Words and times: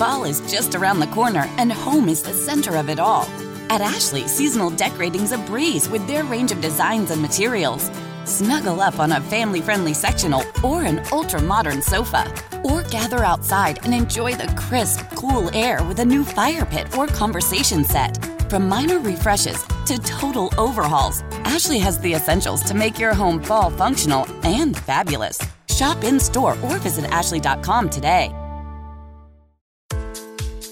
Fall 0.00 0.24
is 0.24 0.40
just 0.50 0.74
around 0.74 0.98
the 0.98 1.06
corner, 1.08 1.44
and 1.58 1.70
home 1.70 2.08
is 2.08 2.22
the 2.22 2.32
center 2.32 2.76
of 2.76 2.88
it 2.88 2.98
all. 2.98 3.24
At 3.68 3.82
Ashley, 3.82 4.26
seasonal 4.26 4.70
decorating's 4.70 5.32
a 5.32 5.36
breeze 5.36 5.90
with 5.90 6.06
their 6.06 6.24
range 6.24 6.52
of 6.52 6.62
designs 6.62 7.10
and 7.10 7.20
materials. 7.20 7.90
Snuggle 8.24 8.80
up 8.80 8.98
on 8.98 9.12
a 9.12 9.20
family 9.20 9.60
friendly 9.60 9.92
sectional 9.92 10.42
or 10.64 10.84
an 10.84 11.02
ultra 11.12 11.42
modern 11.42 11.82
sofa. 11.82 12.32
Or 12.64 12.82
gather 12.84 13.22
outside 13.24 13.84
and 13.84 13.92
enjoy 13.92 14.36
the 14.36 14.50
crisp, 14.56 15.00
cool 15.16 15.54
air 15.54 15.84
with 15.84 15.98
a 15.98 16.06
new 16.06 16.24
fire 16.24 16.64
pit 16.64 16.96
or 16.96 17.06
conversation 17.06 17.84
set. 17.84 18.24
From 18.48 18.70
minor 18.70 19.00
refreshes 19.00 19.62
to 19.84 19.98
total 19.98 20.50
overhauls, 20.56 21.20
Ashley 21.44 21.78
has 21.78 21.98
the 21.98 22.14
essentials 22.14 22.62
to 22.62 22.72
make 22.72 22.98
your 22.98 23.12
home 23.12 23.42
fall 23.42 23.68
functional 23.68 24.26
and 24.44 24.78
fabulous. 24.78 25.38
Shop 25.68 26.02
in 26.04 26.18
store 26.18 26.56
or 26.62 26.78
visit 26.78 27.04
Ashley.com 27.10 27.90
today. 27.90 28.34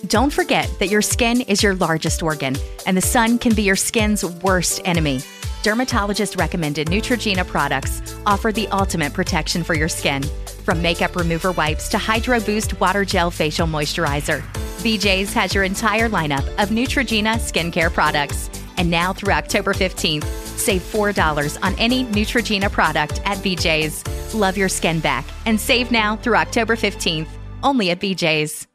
Don't 0.07 0.33
forget 0.33 0.73
that 0.79 0.88
your 0.88 1.02
skin 1.02 1.41
is 1.43 1.62
your 1.62 1.75
largest 1.75 2.23
organ, 2.23 2.56
and 2.87 2.97
the 2.97 3.02
sun 3.02 3.37
can 3.39 3.52
be 3.55 3.62
your 3.62 3.77
skin's 3.77 4.25
worst 4.25 4.80
enemy. 4.84 5.20
Dermatologist 5.65 6.37
recommended 6.37 6.87
Neutrogena 6.87 7.45
products 7.45 8.15
offer 8.25 8.53
the 8.53 8.69
ultimate 8.69 9.12
protection 9.12 9.65
for 9.65 9.75
your 9.75 9.89
skin. 9.89 10.23
From 10.65 10.80
makeup 10.80 11.16
remover 11.16 11.51
wipes 11.51 11.89
to 11.89 11.98
Hydro 11.98 12.39
Boost 12.41 12.79
Water 12.79 13.05
Gel 13.05 13.33
Facial 13.33 13.66
Moisturizer, 13.66 14.41
BJ's 14.83 15.33
has 15.33 15.53
your 15.53 15.65
entire 15.65 16.09
lineup 16.09 16.47
of 16.62 16.69
Neutrogena 16.69 17.34
skincare 17.34 17.92
products. 17.92 18.48
And 18.77 18.89
now 18.89 19.12
through 19.12 19.33
October 19.33 19.75
15th, 19.75 20.25
save 20.56 20.83
$4 20.83 21.59
on 21.65 21.75
any 21.75 22.05
Neutrogena 22.05 22.70
product 22.70 23.20
at 23.25 23.39
BJ's. 23.39 24.05
Love 24.33 24.56
your 24.56 24.69
skin 24.69 25.01
back 25.01 25.25
and 25.45 25.61
save 25.61 25.91
now 25.91 26.15
through 26.15 26.37
October 26.37 26.77
15th, 26.77 27.27
only 27.65 27.91
at 27.91 27.98
BJ's. 27.98 28.67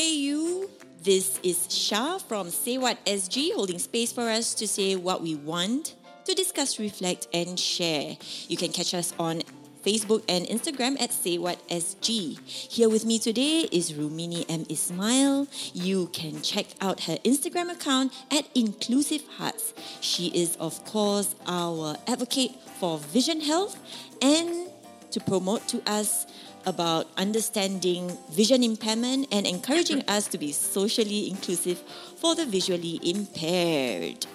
Hey, 0.00 0.14
you. 0.14 0.70
This 1.02 1.38
is 1.42 1.70
Shah 1.70 2.16
from 2.16 2.48
Say 2.48 2.78
What 2.78 3.04
SG, 3.04 3.52
holding 3.52 3.78
space 3.78 4.10
for 4.10 4.30
us 4.30 4.54
to 4.54 4.66
say 4.66 4.96
what 4.96 5.20
we 5.20 5.34
want, 5.34 5.94
to 6.24 6.32
discuss, 6.32 6.78
reflect, 6.78 7.28
and 7.34 7.60
share. 7.60 8.16
You 8.48 8.56
can 8.56 8.72
catch 8.72 8.94
us 8.94 9.12
on 9.18 9.42
Facebook 9.84 10.24
and 10.26 10.46
Instagram 10.46 10.98
at 10.98 11.12
Say 11.12 11.36
What 11.36 11.58
SG. 11.68 12.40
Here 12.48 12.88
with 12.88 13.04
me 13.04 13.18
today 13.18 13.68
is 13.70 13.92
Rumini 13.92 14.46
M. 14.48 14.64
Ismail. 14.70 15.48
You 15.74 16.06
can 16.14 16.40
check 16.40 16.68
out 16.80 17.00
her 17.00 17.16
Instagram 17.16 17.70
account 17.70 18.14
at 18.30 18.48
Inclusive 18.54 19.26
Hearts. 19.36 19.74
She 20.00 20.28
is, 20.28 20.56
of 20.56 20.82
course, 20.86 21.34
our 21.46 21.98
advocate 22.06 22.52
for 22.78 22.96
vision 22.96 23.42
health 23.42 23.78
and 24.22 24.70
to 25.10 25.20
promote 25.20 25.68
to 25.68 25.82
us 25.86 26.26
about 26.66 27.06
understanding 27.16 28.16
vision 28.30 28.62
impairment 28.62 29.26
and 29.32 29.46
encouraging 29.46 30.02
us 30.08 30.26
to 30.28 30.38
be 30.38 30.52
socially 30.52 31.28
inclusive 31.28 31.78
for 32.16 32.34
the 32.34 32.44
visually 32.46 33.00
impaired. 33.02 34.26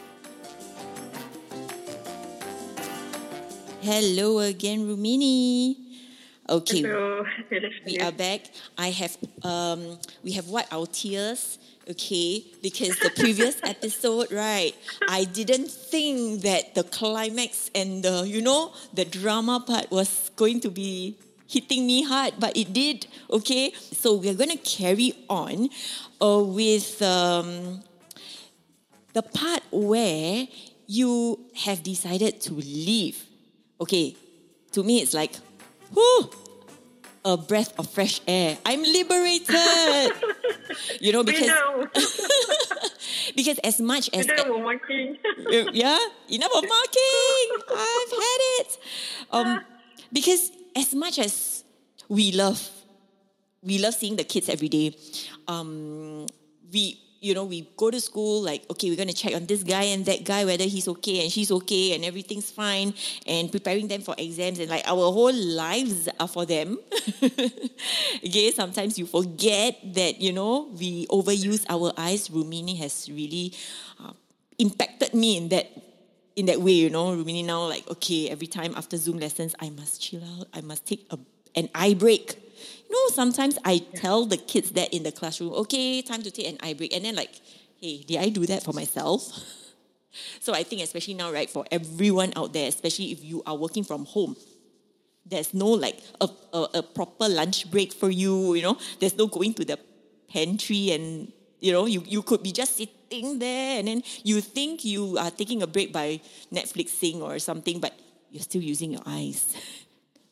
Hello 3.81 4.39
again, 4.39 4.87
Rumini. 4.87 5.75
Okay, 6.49 6.81
Hello. 6.81 7.25
we 7.85 7.99
are 7.99 8.11
back. 8.11 8.41
I 8.77 8.89
have 8.89 9.17
um, 9.43 9.97
we 10.23 10.31
have 10.33 10.47
wiped 10.47 10.73
our 10.73 10.85
tears. 10.87 11.59
Okay, 11.89 12.43
because 12.63 12.97
the 12.99 13.11
previous 13.15 13.57
episode, 13.63 14.31
right? 14.31 14.73
I 15.07 15.25
didn't 15.25 15.69
think 15.69 16.41
that 16.41 16.73
the 16.73 16.83
climax 16.83 17.69
and 17.75 18.01
the 18.01 18.25
you 18.25 18.41
know 18.41 18.73
the 18.93 19.05
drama 19.05 19.61
part 19.65 19.91
was 19.91 20.31
going 20.35 20.61
to 20.61 20.69
be 20.71 21.15
hitting 21.47 21.85
me 21.85 22.03
hard, 22.03 22.33
but 22.39 22.55
it 22.57 22.73
did. 22.73 23.07
Okay, 23.29 23.71
so 23.73 24.15
we're 24.15 24.33
gonna 24.33 24.57
carry 24.57 25.13
on 25.29 25.69
uh, 26.21 26.41
with 26.43 27.01
um, 27.01 27.81
the 29.13 29.21
part 29.21 29.63
where 29.71 30.47
you 30.87 31.39
have 31.65 31.83
decided 31.83 32.41
to 32.41 32.53
leave. 32.53 33.25
Okay, 33.79 34.15
to 34.71 34.83
me 34.83 35.01
it's 35.01 35.13
like, 35.13 35.33
whoo, 35.93 36.29
a 37.25 37.35
breath 37.35 37.73
of 37.79 37.89
fresh 37.89 38.21
air. 38.27 38.57
I'm 38.65 38.83
liberated. 38.83 39.49
you 41.01 41.11
know 41.11 41.23
because 41.23 41.49
because 43.35 43.57
as 43.59 43.81
much 43.81 44.09
as 44.13 44.27
Kita 44.27 44.45
mau 44.47 44.61
marking. 44.61 45.17
yeah, 45.73 45.97
enough 46.29 46.53
of 46.53 46.63
marking. 46.69 47.45
I've 47.73 48.13
had 48.13 48.39
it. 48.61 48.69
Um, 49.31 49.49
because 50.13 50.51
as 50.75 50.93
much 50.93 51.19
as 51.19 51.63
we 52.09 52.31
love, 52.31 52.69
we 53.63 53.79
love 53.79 53.93
seeing 53.93 54.15
the 54.15 54.23
kids 54.23 54.49
every 54.49 54.69
day. 54.69 54.95
Um, 55.47 56.27
we, 56.71 56.99
you 57.21 57.33
know, 57.33 57.45
we 57.45 57.67
go 57.77 57.89
to 57.89 57.99
school 57.99 58.43
like, 58.43 58.69
okay, 58.69 58.89
we're 58.89 58.97
gonna 58.97 59.13
check 59.13 59.33
on 59.33 59.45
this 59.45 59.63
guy 59.63 59.83
and 59.83 60.05
that 60.05 60.23
guy 60.23 60.45
whether 60.45 60.65
he's 60.65 60.87
okay 60.87 61.23
and 61.23 61.31
she's 61.31 61.49
okay 61.49 61.95
and 61.95 62.03
everything's 62.05 62.51
fine, 62.51 62.93
and 63.25 63.51
preparing 63.51 63.87
them 63.87 64.01
for 64.01 64.13
exams 64.17 64.59
and 64.59 64.69
like 64.69 64.83
our 64.85 65.11
whole 65.11 65.33
lives 65.33 66.09
are 66.19 66.27
for 66.27 66.45
them. 66.45 66.77
okay, 67.23 68.51
sometimes 68.51 68.99
you 68.99 69.05
forget 69.05 69.79
that 69.93 70.21
you 70.21 70.33
know 70.33 70.69
we 70.77 71.07
overuse 71.07 71.65
our 71.69 71.93
eyes. 71.97 72.29
Rumini 72.29 72.77
has 72.77 73.09
really 73.09 73.53
uh, 74.03 74.11
impacted 74.59 75.13
me 75.13 75.37
in 75.37 75.49
that 75.49 75.71
in 76.35 76.47
that 76.47 76.61
way, 76.61 76.71
you 76.71 76.89
know, 76.89 77.15
Rumini 77.15 77.45
now 77.45 77.65
like, 77.67 77.89
okay, 77.89 78.29
every 78.29 78.47
time 78.47 78.73
after 78.75 78.97
Zoom 78.97 79.19
lessons, 79.19 79.55
I 79.59 79.69
must 79.69 80.01
chill 80.01 80.23
out. 80.37 80.47
I 80.53 80.61
must 80.61 80.85
take 80.85 81.07
a, 81.11 81.17
an 81.55 81.69
eye 81.73 81.93
break. 81.93 82.35
You 82.89 82.91
know, 82.91 83.15
sometimes 83.15 83.57
I 83.63 83.79
tell 83.95 84.25
the 84.25 84.37
kids 84.37 84.71
that 84.71 84.93
in 84.93 85.03
the 85.03 85.11
classroom, 85.11 85.53
okay, 85.53 86.01
time 86.01 86.23
to 86.23 86.31
take 86.31 86.47
an 86.47 86.57
eye 86.61 86.73
break. 86.73 86.93
And 86.93 87.05
then 87.05 87.15
like, 87.15 87.39
hey, 87.79 88.03
did 88.03 88.17
I 88.17 88.29
do 88.29 88.45
that 88.47 88.63
for 88.63 88.73
myself? 88.73 89.27
So 90.39 90.53
I 90.53 90.63
think 90.63 90.81
especially 90.81 91.13
now, 91.13 91.29
right, 91.29 91.49
for 91.49 91.65
everyone 91.69 92.31
out 92.37 92.53
there, 92.53 92.69
especially 92.69 93.11
if 93.11 93.21
you 93.21 93.43
are 93.45 93.57
working 93.57 93.83
from 93.83 94.05
home, 94.05 94.37
there's 95.25 95.53
no 95.53 95.67
like 95.67 95.99
a, 96.21 96.29
a, 96.53 96.67
a 96.75 96.83
proper 96.83 97.27
lunch 97.27 97.69
break 97.69 97.91
for 97.91 98.09
you, 98.09 98.53
you 98.53 98.61
know, 98.61 98.77
there's 99.01 99.17
no 99.17 99.27
going 99.27 99.53
to 99.55 99.65
the 99.65 99.77
pantry 100.29 100.91
and 100.91 101.33
you 101.59 101.71
know, 101.71 101.85
you, 101.85 102.03
you 102.05 102.21
could 102.21 102.43
be 102.43 102.51
just 102.51 102.77
sitting 102.77 102.93
there 103.23 103.79
and 103.79 103.87
then 103.87 104.03
you 104.23 104.41
think 104.41 104.83
you 104.83 105.17
are 105.17 105.31
taking 105.31 105.61
a 105.61 105.67
break 105.67 105.93
by 105.93 106.19
Netflixing 106.51 107.21
or 107.21 107.39
something, 107.39 107.79
but 107.79 107.93
you're 108.31 108.43
still 108.43 108.61
using 108.61 108.91
your 108.91 109.03
eyes. 109.05 109.55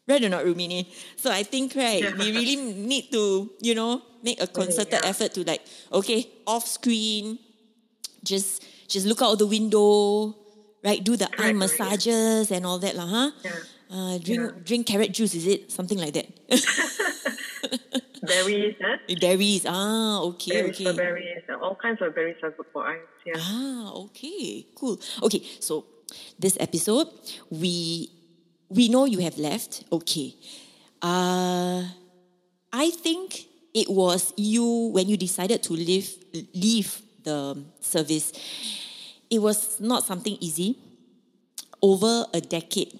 Right 0.06 0.20
or 0.22 0.28
not, 0.28 0.44
Rumini? 0.44 0.84
So 1.16 1.32
I 1.32 1.44
think, 1.44 1.76
right, 1.76 2.04
we 2.18 2.32
really 2.36 2.58
need 2.58 3.10
to, 3.14 3.50
you 3.62 3.74
know, 3.74 4.02
make 4.22 4.42
a 4.42 4.48
concerted 4.48 5.00
yeah. 5.02 5.08
effort 5.08 5.34
to 5.36 5.46
like, 5.48 5.62
okay, 5.94 6.28
off 6.46 6.68
screen, 6.68 7.40
just 8.24 8.66
just 8.88 9.06
look 9.08 9.22
out 9.22 9.40
the 9.40 9.48
window, 9.48 10.36
right? 10.84 11.00
Do 11.04 11.16
the 11.16 11.30
eye 11.40 11.54
massages 11.54 12.52
and 12.52 12.66
all 12.66 12.80
that, 12.80 12.96
lah, 13.00 13.08
huh? 13.08 13.32
Yeah. 13.44 13.52
Uh, 13.88 14.18
drink 14.20 14.42
Yeah. 14.44 14.52
drink 14.66 14.88
carrot 14.88 15.12
juice, 15.16 15.36
is 15.36 15.48
it? 15.48 15.72
Something 15.72 16.00
like 16.00 16.14
that. 16.20 16.28
berries, 18.24 18.76
huh? 18.82 18.98
Berries. 19.20 19.66
Ah, 19.68 20.22
okay, 20.34 20.62
Berries, 20.62 20.82
okay. 20.82 20.96
berries. 20.96 21.44
All 21.62 21.76
kinds 21.76 22.02
of 22.02 22.16
berries 22.16 22.38
are 22.44 22.52
good 22.52 22.66
for 22.74 22.88
eyes. 22.88 23.00
Yeah. 23.26 23.34
Ah, 23.38 23.92
okay, 24.10 24.66
cool. 24.76 25.00
Okay, 25.24 25.44
so 25.60 25.86
this 26.40 26.58
episode, 26.60 27.08
we 27.50 28.10
we 28.70 28.90
know 28.90 29.06
you 29.06 29.20
have 29.20 29.38
left. 29.38 29.84
Okay, 29.92 30.36
uh, 31.02 31.84
I 32.72 32.90
think 32.92 33.46
it 33.74 33.90
was 33.90 34.34
you 34.38 34.90
when 34.94 35.08
you 35.10 35.18
decided 35.18 35.64
to 35.64 35.74
leave 35.74 36.10
leave 36.54 37.02
the 37.24 37.64
service. 37.82 38.32
It 39.30 39.40
was 39.42 39.80
not 39.80 40.04
something 40.06 40.38
easy. 40.40 40.78
Over 41.82 42.26
a 42.34 42.40
decade, 42.40 42.98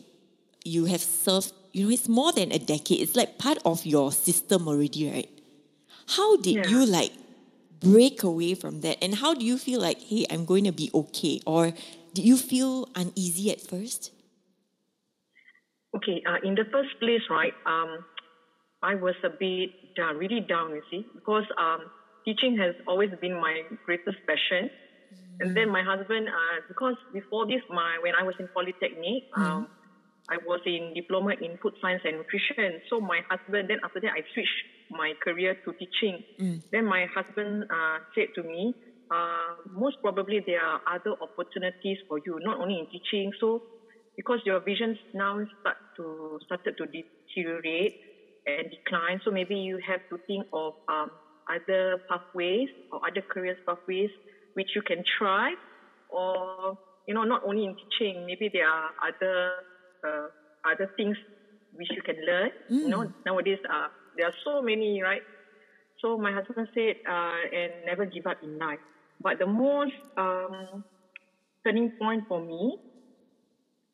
you 0.66 0.86
have 0.86 1.02
served. 1.02 1.54
You 1.74 1.86
know, 1.86 1.92
it's 1.92 2.08
more 2.08 2.32
than 2.32 2.52
a 2.52 2.60
decade. 2.60 3.02
It's 3.02 3.16
like 3.16 3.38
part 3.40 3.58
of 3.66 3.86
your 3.86 4.12
system 4.12 4.68
already, 4.68 5.10
right? 5.10 5.30
How 6.08 6.38
did 6.38 6.58
Yeah. 6.58 6.70
you 6.70 6.86
like 6.86 7.12
break 7.82 8.24
away 8.24 8.54
from 8.54 8.82
that? 8.82 9.04
And 9.04 9.16
how 9.16 9.34
do 9.34 9.44
you 9.44 9.58
feel 9.58 9.82
like, 9.82 10.00
hey, 10.02 10.26
I'm 10.30 10.46
going 10.46 10.66
to 10.66 10.72
be 10.72 10.92
okay? 10.94 11.42
Or 11.48 11.74
did 12.14 12.26
you 12.26 12.38
feel 12.38 12.88
uneasy 12.96 13.52
at 13.52 13.60
first? 13.60 14.12
Okay, 15.96 16.24
uh, 16.28 16.38
in 16.44 16.56
the 16.56 16.66
first 16.72 16.90
place, 17.00 17.22
right, 17.30 17.54
um, 17.66 18.06
I 18.82 18.96
was 18.96 19.16
a 19.24 19.30
bit 19.30 19.72
down, 19.96 20.18
really 20.18 20.42
down, 20.42 20.72
you 20.72 20.82
see, 20.92 21.06
because 21.14 21.46
um, 21.58 21.90
teaching 22.26 22.58
has 22.58 22.76
always 22.88 23.12
been 23.22 23.34
my 23.36 23.64
greatest 23.86 24.18
passion. 24.28 24.70
And 25.40 25.56
then 25.58 25.70
my 25.70 25.84
husband, 25.84 26.28
uh, 26.30 26.62
because 26.68 26.96
before 27.14 27.46
this, 27.48 27.62
my 27.70 27.98
when 28.02 28.14
I 28.16 28.24
was 28.24 28.36
in 28.40 28.48
Polytechnic, 28.54 29.24
um, 29.38 29.68
I 30.30 30.38
was 30.46 30.62
in 30.66 30.94
diploma 30.96 31.32
in 31.42 31.58
food 31.62 31.74
science 31.82 32.02
and 32.06 32.18
nutrition. 32.18 32.82
So 32.90 33.02
my 33.02 33.22
husband, 33.30 33.70
then 33.70 33.80
after 33.84 34.00
that, 34.00 34.12
I 34.12 34.24
switched 34.34 34.62
my 34.90 35.14
career 35.24 35.56
to 35.66 35.74
teaching. 35.74 36.24
Then 36.72 36.86
my 36.86 37.08
husband 37.14 37.66
uh, 37.70 37.98
said 38.16 38.30
to 38.36 38.44
me, 38.44 38.74
uh, 39.12 39.56
most 39.70 39.98
probably 40.02 40.42
there 40.46 40.64
are 40.64 40.82
other 40.88 41.16
opportunities 41.22 41.98
for 42.08 42.20
you, 42.26 42.40
not 42.42 42.60
only 42.60 42.80
in 42.80 42.88
teaching. 42.88 43.32
So 43.40 43.64
because 44.16 44.40
your 44.46 44.60
visions 44.62 44.98
now 45.14 45.40
start 45.60 45.78
to 45.98 46.40
started 46.46 46.78
to 46.78 46.86
deteriorate, 46.88 48.00
and 48.46 48.70
decline. 48.70 49.22
So 49.24 49.32
maybe 49.32 49.56
you 49.56 49.80
have 49.88 50.02
to 50.10 50.18
think 50.28 50.48
of 50.54 50.74
um, 50.88 51.12
other 51.50 52.02
pathways 52.10 52.70
or 52.92 53.00
other 53.08 53.22
careers 53.22 53.58
pathways 53.66 54.10
which 54.54 54.70
you 54.76 54.82
can 54.84 55.04
try, 55.18 55.54
or 56.10 56.78
you 57.08 57.14
know, 57.14 57.24
not 57.24 57.42
only 57.44 57.66
in 57.66 57.76
teaching. 57.76 58.26
Maybe 58.26 58.50
there 58.54 58.68
are 58.68 58.92
other 59.02 59.52
uh, 60.06 60.28
other 60.66 60.88
things 60.98 61.18
which 61.72 61.90
you 61.92 62.02
can 62.04 62.16
learn. 62.26 62.50
You 62.82 62.90
know, 62.90 63.06
nowadays 63.26 63.60
uh, 63.70 63.88
there 64.16 64.28
are 64.28 64.36
so 64.44 64.62
many, 64.62 65.02
right? 65.02 65.24
So 66.00 66.18
my 66.18 66.32
husband 66.32 66.68
said, 66.74 66.96
uh, 67.10 67.42
and 67.52 67.86
never 67.86 68.06
give 68.06 68.26
up 68.28 68.38
in 68.42 68.58
life. 68.58 68.80
But 69.22 69.40
the 69.40 69.46
most 69.48 69.94
um, 70.18 70.84
turning 71.66 71.92
point 72.02 72.26
for 72.28 72.40
me, 72.42 72.76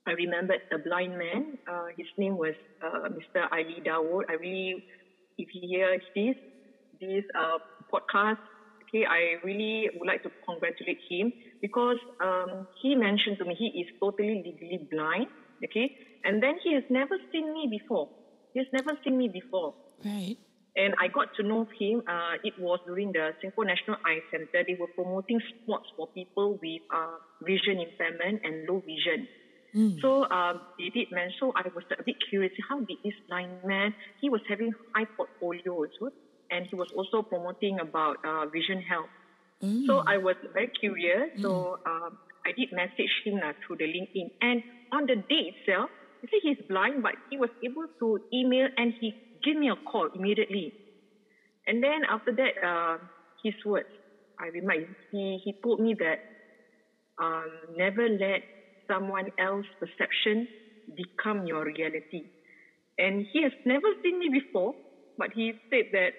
I 0.07 0.11
remembered 0.13 0.59
a 0.73 0.77
blind 0.79 1.17
man. 1.17 1.55
Uh, 1.69 1.85
his 1.97 2.07
name 2.17 2.37
was 2.37 2.55
uh, 2.83 3.09
Mr. 3.09 3.47
Ali 3.51 3.81
Dawood. 3.85 4.23
I 4.29 4.33
really, 4.33 4.75
if 5.37 5.49
you 5.53 5.61
hear 5.69 5.97
this, 6.15 6.35
this 6.99 7.23
uh, 7.37 7.57
podcast, 7.93 8.37
okay, 8.83 9.05
I 9.05 9.35
really 9.43 9.89
would 9.93 10.07
like 10.07 10.23
to 10.23 10.31
congratulate 10.47 10.97
him 11.09 11.31
because 11.61 11.97
um, 12.23 12.65
he 12.81 12.95
mentioned 12.95 13.37
to 13.39 13.45
me 13.45 13.55
he 13.57 13.81
is 13.81 13.87
totally 14.01 14.41
legally 14.43 14.79
blind, 14.89 15.27
okay, 15.63 15.95
and 16.23 16.41
then 16.41 16.55
he 16.63 16.73
has 16.73 16.83
never 16.89 17.17
seen 17.31 17.53
me 17.53 17.67
before. 17.69 18.09
He 18.53 18.59
has 18.59 18.67
never 18.73 18.97
seen 19.03 19.17
me 19.17 19.27
before. 19.27 19.73
Right. 20.03 20.37
And 20.75 20.93
I 20.99 21.07
got 21.07 21.35
to 21.35 21.43
know 21.43 21.67
him. 21.77 22.03
Uh, 22.07 22.35
it 22.43 22.53
was 22.57 22.79
during 22.85 23.11
the 23.11 23.31
Singapore 23.41 23.65
National 23.65 23.97
Eye 24.05 24.19
Center. 24.31 24.63
They 24.65 24.77
were 24.79 24.87
promoting 24.87 25.41
sports 25.61 25.87
for 25.97 26.07
people 26.07 26.57
with 26.61 26.81
uh, 26.93 27.17
vision 27.43 27.79
impairment 27.79 28.41
and 28.43 28.67
low 28.67 28.79
vision. 28.79 29.27
So 30.01 30.29
um, 30.31 30.61
they 30.79 30.89
did 30.89 31.11
mention. 31.11 31.37
So 31.39 31.53
I 31.55 31.67
was 31.75 31.83
a 31.91 32.03
bit 32.03 32.15
curious. 32.29 32.53
How 32.67 32.79
did 32.79 32.97
this 33.03 33.13
blind 33.27 33.63
man? 33.65 33.93
He 34.19 34.29
was 34.29 34.41
having 34.49 34.73
high 34.95 35.05
portfolio 35.05 35.73
also, 35.73 36.11
and 36.49 36.65
he 36.65 36.75
was 36.75 36.91
also 36.95 37.21
promoting 37.21 37.79
about 37.79 38.17
uh, 38.25 38.47
vision 38.47 38.81
health. 38.81 39.09
So 39.85 39.99
I 40.07 40.17
was 40.17 40.37
very 40.53 40.69
curious. 40.69 41.29
So 41.41 41.79
um, 41.85 42.17
I 42.45 42.51
did 42.57 42.71
message 42.71 43.11
him 43.25 43.41
uh, 43.43 43.53
through 43.61 43.77
the 43.77 43.85
LinkedIn. 43.85 44.31
And 44.41 44.63
on 44.91 45.05
the 45.07 45.15
day 45.15 45.53
itself, 45.53 45.89
you 46.21 46.29
see, 46.31 46.39
he's 46.41 46.57
blind, 46.67 47.01
but 47.03 47.15
he 47.29 47.37
was 47.37 47.49
able 47.63 47.85
to 47.99 48.19
email 48.33 48.67
and 48.77 48.93
he 48.99 49.15
gave 49.43 49.55
me 49.55 49.69
a 49.69 49.75
call 49.89 50.09
immediately. 50.13 50.73
And 51.67 51.83
then 51.83 52.01
after 52.09 52.31
that, 52.33 52.53
uh, 52.65 52.97
his 53.43 53.53
words, 53.65 53.89
I 54.39 54.47
remember, 54.47 54.85
he, 55.11 55.39
he 55.43 55.55
told 55.63 55.79
me 55.79 55.95
that 55.99 56.19
um, 57.19 57.49
never 57.75 58.07
let 58.09 58.41
someone 58.89 59.27
else's 59.37 59.71
perception 59.79 60.47
become 60.95 61.45
your 61.45 61.63
reality. 61.65 62.25
And 62.97 63.25
he 63.31 63.43
has 63.43 63.53
never 63.65 63.87
seen 64.03 64.19
me 64.19 64.29
before, 64.31 64.73
but 65.17 65.29
he 65.33 65.53
said 65.69 65.85
that 65.93 66.13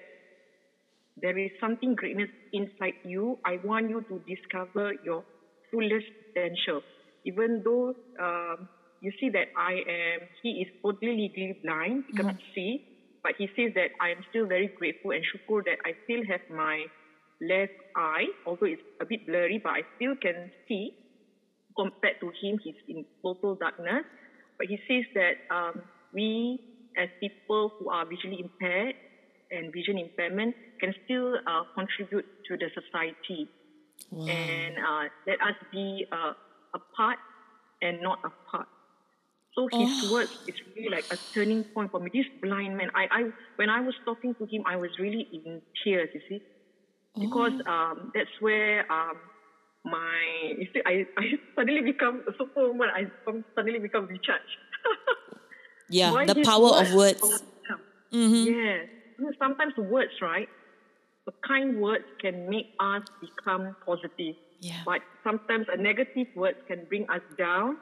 there 1.17 1.37
is 1.39 1.51
something 1.61 1.95
greatness 1.95 2.31
inside 2.53 2.95
you. 3.03 3.39
I 3.45 3.59
want 3.63 3.89
you 3.91 4.03
to 4.09 4.21
discover 4.27 4.93
your 5.03 5.25
fullest 5.71 6.07
potential. 6.35 6.83
Even 7.25 7.63
though 7.65 7.95
um, 8.21 8.69
you 9.01 9.13
see 9.21 9.29
that 9.31 9.49
I 9.57 9.73
am, 9.73 10.29
he 10.43 10.63
is 10.63 10.69
totally 10.83 11.17
legally 11.17 11.59
blind, 11.63 12.05
he 12.09 12.17
cannot 12.17 12.37
see, 12.55 12.85
but 13.23 13.33
he 13.37 13.47
says 13.57 13.73
that 13.75 13.91
I 14.01 14.11
am 14.11 14.25
still 14.31 14.47
very 14.47 14.69
grateful 14.69 15.13
and 15.13 15.25
shukur 15.25 15.65
that 15.65 15.79
I 15.85 15.93
still 16.05 16.25
have 16.29 16.41
my 16.51 16.87
left 17.41 17.77
eye, 17.97 18.27
although 18.47 18.67
it's 18.67 18.83
a 19.01 19.05
bit 19.05 19.27
blurry, 19.27 19.61
but 19.63 19.71
I 19.71 19.83
still 19.97 20.15
can 20.21 20.51
see. 20.69 20.97
Compared 21.77 22.21
to 22.21 22.27
him, 22.43 22.59
he's 22.63 22.75
in 22.89 23.05
total 23.23 23.55
darkness. 23.55 24.05
But 24.59 24.67
he 24.67 24.77
says 24.89 25.05
that 25.15 25.55
um, 25.55 25.83
we, 26.13 26.61
as 26.99 27.09
people 27.21 27.73
who 27.79 27.89
are 27.89 28.05
visually 28.05 28.41
impaired 28.41 28.95
and 29.51 29.73
vision 29.73 29.97
impairment, 29.97 30.55
can 30.81 30.93
still 31.05 31.37
uh, 31.47 31.63
contribute 31.75 32.27
to 32.49 32.57
the 32.57 32.69
society 32.75 33.49
and 34.13 34.75
uh, 34.79 35.05
let 35.27 35.41
us 35.41 35.57
be 35.73 36.07
uh, 36.11 36.33
a 36.75 36.79
part 36.97 37.19
and 37.83 38.03
not 38.03 38.19
a 38.25 38.31
part. 38.51 38.69
So 39.55 39.69
his 39.73 40.13
words 40.13 40.31
is 40.47 40.55
really 40.77 40.91
like 40.91 41.05
a 41.11 41.19
turning 41.35 41.65
point 41.75 41.91
for 41.91 41.99
me. 41.99 42.11
This 42.13 42.27
blind 42.41 42.77
man, 42.77 42.89
I, 42.95 43.07
I 43.11 43.31
when 43.57 43.69
I 43.69 43.81
was 43.81 43.95
talking 44.05 44.35
to 44.37 44.47
him, 44.47 44.63
I 44.65 44.77
was 44.77 44.91
really 44.99 45.27
in 45.33 45.61
tears. 45.83 46.09
You 46.15 46.21
see, 46.29 46.41
because 47.19 47.53
um, 47.67 48.13
that's 48.15 48.31
where 48.39 48.91
um, 48.91 49.17
my 49.85 50.55
you 50.57 50.67
see, 50.73 50.81
I, 50.87 51.05
I 51.19 51.25
suddenly 51.57 51.83
become 51.83 52.23
a 52.29 52.33
superwoman. 52.39 52.89
I 52.95 53.11
suddenly 53.57 53.81
become 53.81 54.07
recharged. 54.07 54.57
Yeah, 55.91 56.13
Why 56.13 56.25
the 56.25 56.41
power 56.45 56.81
of 56.81 56.95
words. 56.95 57.21
Yeah. 58.13 58.79
You 59.19 59.25
know, 59.25 59.33
Sometimes 59.39 59.75
words, 59.77 60.13
right? 60.23 60.49
A 61.27 61.33
kind 61.47 61.81
words 61.81 62.05
can 62.21 62.49
make 62.49 62.67
us 62.79 63.03
become 63.21 63.75
positive. 63.85 64.37
Yeah. 64.61 64.83
But 64.85 65.01
sometimes 65.25 65.67
a 65.73 65.77
negative 65.77 66.29
word 66.37 66.57
can 66.69 66.85
bring 66.89 67.09
us 67.11 67.23
down, 67.39 67.77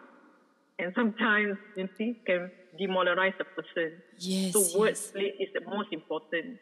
and 0.78 0.92
sometimes 0.94 1.58
you 1.76 1.88
see 1.98 2.20
can 2.26 2.50
demoralize 2.78 3.34
a 3.40 3.44
person. 3.44 3.98
Yes, 4.18 4.52
So 4.52 4.60
yes. 4.62 4.74
wordplay 4.74 5.30
is 5.40 5.48
the 5.54 5.62
most 5.68 5.88
important. 5.92 6.58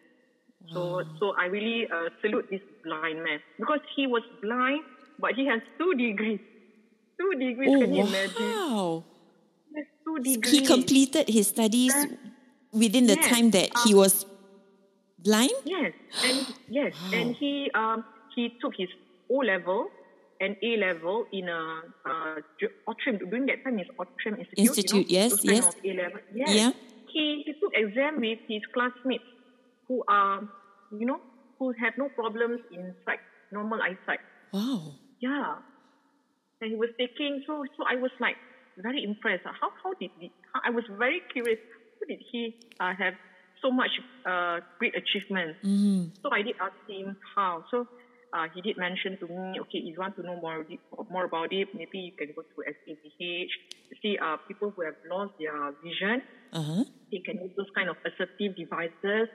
So 0.72 1.02
so 1.20 1.32
I 1.38 1.46
really 1.46 1.86
uh, 1.88 2.08
salute 2.22 2.46
this 2.50 2.60
blind 2.84 3.22
man 3.22 3.40
because 3.58 3.80
he 3.94 4.06
was 4.06 4.22
blind, 4.42 4.82
but 5.18 5.34
he 5.34 5.46
has 5.46 5.60
two 5.78 5.94
degrees. 5.94 6.40
Two 7.20 7.32
degrees. 7.38 7.70
Oh, 7.76 7.80
can 7.80 7.94
you 7.94 8.04
imagine? 8.04 8.54
wow. 8.68 9.04
He 9.74 9.82
two 10.04 10.16
degrees. 10.24 10.60
He 10.60 10.66
completed 10.66 11.28
his 11.28 11.48
studies 11.48 12.06
within 12.72 13.06
the 13.06 13.16
Yes. 13.16 13.28
time 13.28 13.50
that 13.52 13.76
he 13.84 13.94
was 13.94 14.24
blind? 15.18 15.52
Yes, 15.64 15.92
and 16.22 16.46
yes, 16.68 16.92
and 17.12 17.34
he 17.38 17.70
um 17.74 18.04
he 18.34 18.52
took 18.60 18.74
his 18.76 18.88
O 19.30 19.38
level 19.38 19.88
and 20.40 20.56
A 20.62 20.76
level 20.76 21.26
in 21.32 21.48
a 21.48 21.82
uh, 22.04 22.36
J- 22.60 23.18
During 23.30 23.46
that 23.46 23.64
time, 23.64 23.78
is 23.78 23.86
Outram 23.98 24.40
Institute. 24.40 24.58
Institute, 24.58 25.10
you 25.10 25.18
know, 25.18 25.22
yes, 25.22 25.44
yes. 25.44 25.66
of 25.68 25.74
A 25.84 25.92
level. 25.94 26.20
Yes. 26.34 26.50
Yeah. 26.54 26.70
He 27.12 27.42
he 27.46 27.52
took 27.60 27.72
exam 27.74 28.20
with 28.20 28.38
his 28.48 28.62
classmates 28.74 29.24
who 29.88 30.02
are 30.08 30.42
you 30.92 31.06
know 31.06 31.20
who 31.58 31.72
have 31.80 31.94
no 31.96 32.08
problems 32.10 32.60
in 32.70 32.94
sight, 33.04 33.20
normal 33.52 33.80
eyesight. 33.80 34.20
Wow. 34.52 34.94
Yeah. 35.20 35.56
And 36.60 36.70
he 36.70 36.76
was 36.76 36.90
taking, 36.98 37.42
so 37.46 37.64
so 37.76 37.84
I 37.88 37.96
was 37.96 38.10
like 38.20 38.36
very 38.78 39.04
impressed. 39.04 39.44
How 39.44 39.70
how 39.82 39.92
did 40.00 40.10
he, 40.18 40.32
how, 40.52 40.60
I 40.64 40.70
was 40.70 40.84
very 40.98 41.22
curious. 41.32 41.58
How 42.00 42.06
did 42.08 42.20
he 42.30 42.54
uh, 42.80 42.92
have 42.98 43.14
so 43.62 43.70
much 43.70 43.90
uh, 44.28 44.60
great 44.78 44.94
achievement? 44.96 45.56
So 46.22 46.28
I 46.30 46.42
did 46.42 46.56
ask 46.60 46.76
him 46.88 47.16
how. 47.34 47.64
So 47.70 47.86
uh, 48.34 48.46
he 48.54 48.60
did 48.62 48.76
mention 48.76 49.18
to 49.18 49.26
me, 49.26 49.60
okay, 49.60 49.78
if 49.78 49.94
you 49.94 49.98
want 49.98 50.16
to 50.16 50.22
know 50.22 50.36
more 50.40 50.64
more 51.10 51.24
about 51.24 51.52
it, 51.52 51.68
maybe 51.74 51.98
you 52.10 52.14
can 52.18 52.32
go 52.34 52.42
to 52.42 52.58
SAVH. 52.66 53.52
You 53.90 53.96
see, 54.02 54.18
uh, 54.18 54.36
people 54.48 54.70
who 54.74 54.82
have 54.82 54.98
lost 55.10 55.34
their 55.38 55.54
vision, 55.82 56.22
Uh-huh. 56.52 56.84
they 57.12 57.20
can 57.26 57.36
use 57.42 57.52
those 57.56 57.70
kind 57.74 57.88
of 57.88 57.96
assistive 58.08 58.56
devices. 58.56 59.28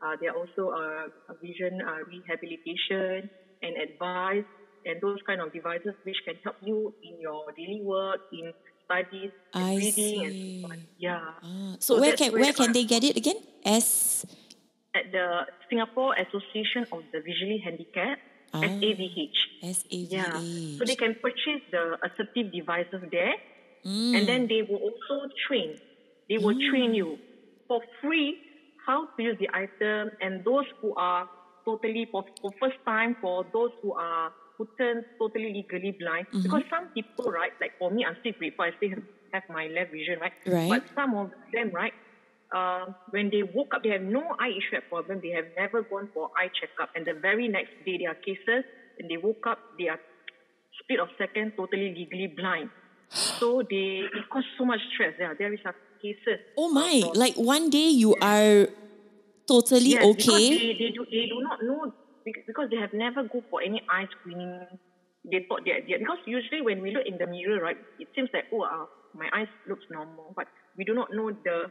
Uh, 0.00 0.16
there 0.20 0.30
are 0.32 0.38
also 0.40 0.72
uh, 0.72 1.32
a 1.32 1.34
vision 1.44 1.80
uh, 1.84 2.00
rehabilitation 2.08 3.28
and 3.60 3.72
advice 3.76 4.48
and 4.88 4.96
those 5.04 5.20
kind 5.28 5.40
of 5.44 5.52
devices 5.52 5.92
which 6.08 6.16
can 6.24 6.36
help 6.42 6.56
you 6.64 6.94
in 7.04 7.20
your 7.20 7.44
daily 7.52 7.82
work, 7.84 8.20
in 8.32 8.48
studies, 8.88 9.28
in 9.52 9.60
I 9.60 9.76
reading 9.76 10.16
and 10.24 10.32
see. 10.32 10.62
so 10.64 10.72
on. 10.72 10.78
Yeah. 10.96 11.44
Ah, 11.44 11.72
so 11.78 12.00
where 12.00 12.16
can 12.16 12.32
where 12.32 12.54
can 12.56 12.72
they 12.72 12.84
get 12.88 13.04
it 13.04 13.16
again? 13.20 13.36
S 13.64 14.24
At 14.96 15.12
the 15.12 15.46
Singapore 15.68 16.16
Association 16.18 16.82
of 16.90 17.04
the 17.12 17.20
Visually 17.22 17.60
Handicapped, 17.62 18.18
Ah. 18.52 18.60
SAVH. 18.62 19.38
S 19.62 19.84
A 19.90 19.98
V 20.04 20.08
Yeah. 20.10 20.38
So 20.78 20.84
they 20.84 20.96
can 20.96 21.14
purchase 21.22 21.62
the 21.70 21.98
assistive 22.06 22.50
devices 22.52 23.02
there, 23.10 23.34
Mm. 23.86 24.12
and 24.16 24.22
then 24.28 24.46
they 24.48 24.60
will 24.62 24.76
also 24.88 25.28
train. 25.46 25.78
They 26.28 26.38
will 26.38 26.58
train 26.70 26.92
you 26.94 27.18
for 27.68 27.80
free 28.00 28.36
how 28.86 29.06
to 29.16 29.22
use 29.22 29.38
the 29.38 29.48
item, 29.54 30.10
and 30.20 30.44
those 30.44 30.66
who 30.80 30.94
are 30.96 31.28
totally 31.64 32.06
for, 32.10 32.24
for 32.40 32.50
first 32.60 32.76
time, 32.84 33.16
for 33.20 33.44
those 33.52 33.70
who 33.82 33.92
are 33.94 34.32
who 34.58 34.68
turn 34.76 35.04
totally 35.18 35.52
legally 35.54 35.92
blind, 35.92 36.26
Mm-hmm. 36.28 36.42
because 36.42 36.64
some 36.68 36.86
people, 36.92 37.32
right, 37.32 37.52
like 37.62 37.72
for 37.78 37.90
me, 37.90 38.04
I'm 38.04 38.16
still 38.20 38.32
grateful. 38.38 38.64
I 38.66 38.72
still 38.76 38.90
have, 38.90 39.02
have 39.32 39.42
my 39.48 39.66
left 39.68 39.90
vision, 39.92 40.18
right? 40.20 40.32
Right. 40.46 40.68
But 40.68 40.82
some 40.94 41.14
of 41.14 41.30
them, 41.54 41.70
right, 41.72 41.94
uh, 42.54 42.86
when 43.10 43.30
they 43.30 43.42
woke 43.42 43.74
up, 43.74 43.82
they 43.82 43.90
have 43.90 44.02
no 44.02 44.22
eye 44.38 44.50
issue 44.50 44.80
problem. 44.88 45.20
They 45.22 45.30
have 45.30 45.46
never 45.56 45.82
gone 45.82 46.08
for 46.12 46.30
eye 46.36 46.50
checkup, 46.60 46.90
and 46.94 47.06
the 47.06 47.14
very 47.14 47.48
next 47.48 47.72
day, 47.86 47.98
there 47.98 48.10
are 48.10 48.20
cases. 48.20 48.64
When 48.98 49.08
they 49.08 49.16
woke 49.16 49.46
up, 49.46 49.58
they 49.78 49.88
are 49.88 50.00
split 50.82 51.00
of 51.00 51.08
second, 51.18 51.52
totally 51.56 51.94
legally 51.94 52.32
blind. 52.36 52.70
So 53.10 53.62
they 53.68 54.06
it 54.06 54.28
cause 54.30 54.44
so 54.58 54.64
much 54.64 54.80
stress. 54.94 55.14
Yeah, 55.18 55.34
there 55.38 55.52
is 55.52 55.60
a 55.64 55.74
cases. 56.02 56.40
Oh 56.56 56.70
my! 56.70 57.02
Like 57.14 57.34
one 57.34 57.70
day 57.70 57.88
you 57.90 58.14
are 58.20 58.68
totally 59.50 59.98
Yes, 59.98 60.06
Because 60.06 60.30
okay. 60.30 60.58
they, 60.58 60.74
they, 60.78 60.90
do, 60.94 61.04
they 61.10 61.26
do 61.26 61.42
not 61.42 61.58
know 61.62 61.92
because 62.46 62.70
they 62.70 62.76
have 62.78 62.92
never 62.94 63.24
go 63.24 63.42
for 63.50 63.62
any 63.62 63.82
eye 63.90 64.06
screening. 64.20 64.62
They 65.26 65.44
thought 65.48 65.66
they, 65.66 65.82
they 65.86 65.98
because 65.98 66.22
usually 66.26 66.62
when 66.62 66.80
we 66.80 66.94
look 66.94 67.04
in 67.04 67.18
the 67.18 67.26
mirror, 67.26 67.60
right, 67.60 67.76
it 67.98 68.08
seems 68.14 68.30
like 68.32 68.44
oh, 68.54 68.62
uh, 68.62 68.86
my 69.14 69.28
eyes 69.34 69.50
looks 69.68 69.84
normal, 69.90 70.32
but 70.36 70.46
we 70.78 70.84
do 70.84 70.94
not 70.94 71.12
know 71.12 71.30
the 71.30 71.68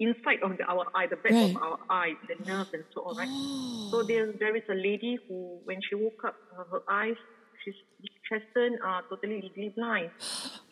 inside 0.00 0.40
of 0.42 0.56
the, 0.58 0.64
our 0.64 0.86
eye, 0.94 1.06
the 1.08 1.16
back 1.16 1.32
Right. 1.32 1.54
of 1.54 1.62
our 1.62 1.78
eye, 1.90 2.12
the 2.28 2.36
nerves 2.44 2.70
and 2.72 2.84
so 2.94 3.02
on, 3.02 3.16
right? 3.16 3.28
So 3.90 4.02
there, 4.02 4.32
there 4.38 4.56
is 4.56 4.62
a 4.68 4.74
lady 4.74 5.18
who, 5.28 5.58
when 5.64 5.78
she 5.88 5.94
woke 5.94 6.22
up, 6.26 6.34
uh, 6.58 6.64
her 6.70 6.82
eyes, 6.90 7.16
she's 7.64 7.74
Cheston 8.28 8.78
are 8.84 9.02
totally 9.08 9.40
legally 9.42 9.72
blind. 9.76 10.10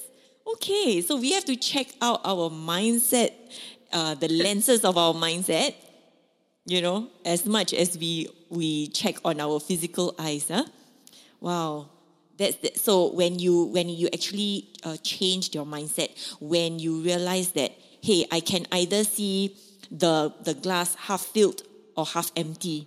okay. 0.54 1.00
So 1.02 1.16
we 1.18 1.32
have 1.32 1.44
to 1.46 1.56
check 1.56 1.88
out 2.00 2.20
our 2.24 2.50
mindset, 2.50 3.32
uh, 3.92 4.14
the 4.14 4.28
lenses 4.28 4.84
of 4.84 4.96
our 4.96 5.14
mindset. 5.14 5.74
You 6.68 6.82
know, 6.82 7.08
as 7.24 7.46
much 7.46 7.72
as 7.72 7.96
we 7.96 8.28
we 8.50 8.88
check 8.88 9.16
on 9.24 9.40
our 9.40 9.58
physical 9.58 10.14
eyes, 10.18 10.48
huh? 10.48 10.64
Wow. 11.40 11.88
That's 12.36 12.56
that. 12.56 12.78
So 12.78 13.10
when 13.10 13.38
you 13.38 13.64
when 13.64 13.88
you 13.88 14.08
actually 14.12 14.68
uh, 14.84 14.98
changed 15.02 15.54
your 15.54 15.64
mindset, 15.64 16.10
when 16.40 16.78
you 16.78 17.00
realize 17.00 17.52
that 17.52 17.72
hey, 18.02 18.26
I 18.30 18.40
can 18.40 18.66
either 18.70 19.02
see 19.04 19.56
the 19.90 20.34
the 20.44 20.52
glass 20.52 20.94
half 20.94 21.22
filled 21.22 21.62
or 21.96 22.04
half 22.04 22.30
empty. 22.36 22.86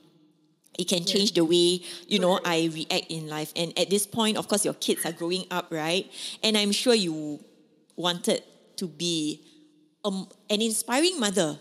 It 0.78 0.88
can 0.88 1.04
change 1.04 1.34
the 1.34 1.44
way 1.44 1.82
you 2.08 2.20
know 2.20 2.40
I 2.46 2.70
react 2.72 3.10
in 3.10 3.30
life. 3.30 3.52
And 3.56 3.74
at 3.80 3.90
this 3.90 4.06
point, 4.06 4.38
of 4.38 4.48
course, 4.48 4.64
your 4.64 4.76
kids 4.76 5.08
are 5.08 5.12
growing 5.12 5.46
up, 5.50 5.68
right? 5.72 6.06
And 6.44 6.56
I'm 6.56 6.72
sure 6.72 6.94
you 6.94 7.44
wanted 7.96 8.44
to 8.78 8.88
be 8.88 9.42
um, 10.06 10.30
an 10.52 10.62
inspiring 10.62 11.20
mother 11.20 11.58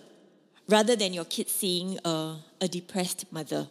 rather 0.70 0.96
than 0.96 1.12
your 1.12 1.24
kids 1.24 1.52
seeing 1.52 1.98
a, 2.04 2.36
a 2.60 2.68
depressed 2.68 3.30
mother. 3.32 3.68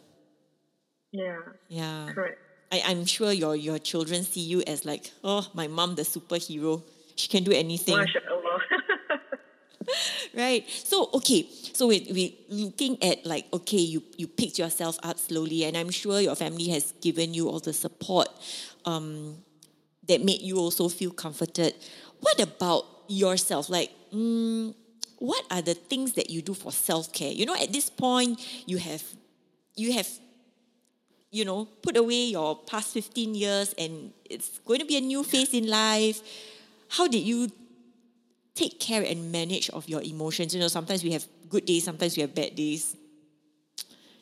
Yeah. 1.12 1.38
Yeah. 1.68 2.10
Correct. 2.14 2.38
I, 2.72 2.82
I'm 2.86 3.04
sure 3.04 3.32
your 3.32 3.56
your 3.56 3.78
children 3.78 4.22
see 4.22 4.40
you 4.40 4.62
as 4.66 4.84
like, 4.84 5.10
oh, 5.24 5.48
my 5.54 5.66
mom, 5.66 5.96
the 5.96 6.02
superhero. 6.02 6.82
She 7.16 7.28
can 7.28 7.42
do 7.44 7.52
anything. 7.52 7.98
Right. 10.34 10.68
So 10.68 11.10
okay. 11.14 11.46
So 11.72 11.88
we 11.88 12.06
we 12.12 12.38
looking 12.48 13.02
at 13.02 13.26
like 13.26 13.46
okay, 13.52 13.78
you 13.78 14.02
you 14.16 14.28
picked 14.28 14.58
yourself 14.58 14.98
up 15.02 15.18
slowly, 15.18 15.64
and 15.64 15.76
I'm 15.76 15.90
sure 15.90 16.20
your 16.20 16.36
family 16.36 16.68
has 16.68 16.92
given 17.00 17.34
you 17.34 17.48
all 17.48 17.58
the 17.60 17.72
support 17.72 18.28
um, 18.84 19.38
that 20.06 20.22
made 20.22 20.42
you 20.42 20.58
also 20.58 20.88
feel 20.88 21.10
comforted. 21.10 21.74
What 22.20 22.40
about 22.40 22.84
yourself? 23.08 23.68
Like, 23.68 23.90
mm, 24.12 24.74
what 25.20 25.44
are 25.50 25.62
the 25.62 25.74
things 25.74 26.14
that 26.14 26.28
you 26.30 26.42
do 26.42 26.54
for 26.54 26.72
self 26.72 27.12
care? 27.12 27.30
You 27.30 27.46
know, 27.46 27.54
at 27.54 27.72
this 27.72 27.88
point, 27.88 28.40
you 28.66 28.78
have 28.78 29.04
you 29.76 29.92
have 29.92 30.08
you 31.30 31.44
know 31.44 31.66
put 31.82 31.96
away 31.96 32.24
your 32.24 32.56
past 32.56 32.92
15 32.92 33.36
years, 33.36 33.72
and 33.78 34.12
it's 34.24 34.58
going 34.64 34.80
to 34.80 34.86
be 34.86 34.96
a 34.96 35.00
new 35.00 35.22
phase 35.22 35.54
in 35.54 35.68
life. 35.68 36.20
How 36.88 37.06
did 37.06 37.22
you 37.22 37.52
take 38.54 38.78
care 38.78 39.02
and 39.02 39.32
manage 39.32 39.70
of 39.70 39.88
your 39.88 40.02
emotions. 40.02 40.54
You 40.54 40.60
know, 40.60 40.68
sometimes 40.68 41.02
we 41.02 41.12
have 41.12 41.24
good 41.48 41.64
days, 41.64 41.84
sometimes 41.84 42.16
we 42.16 42.22
have 42.22 42.34
bad 42.34 42.54
days. 42.54 42.96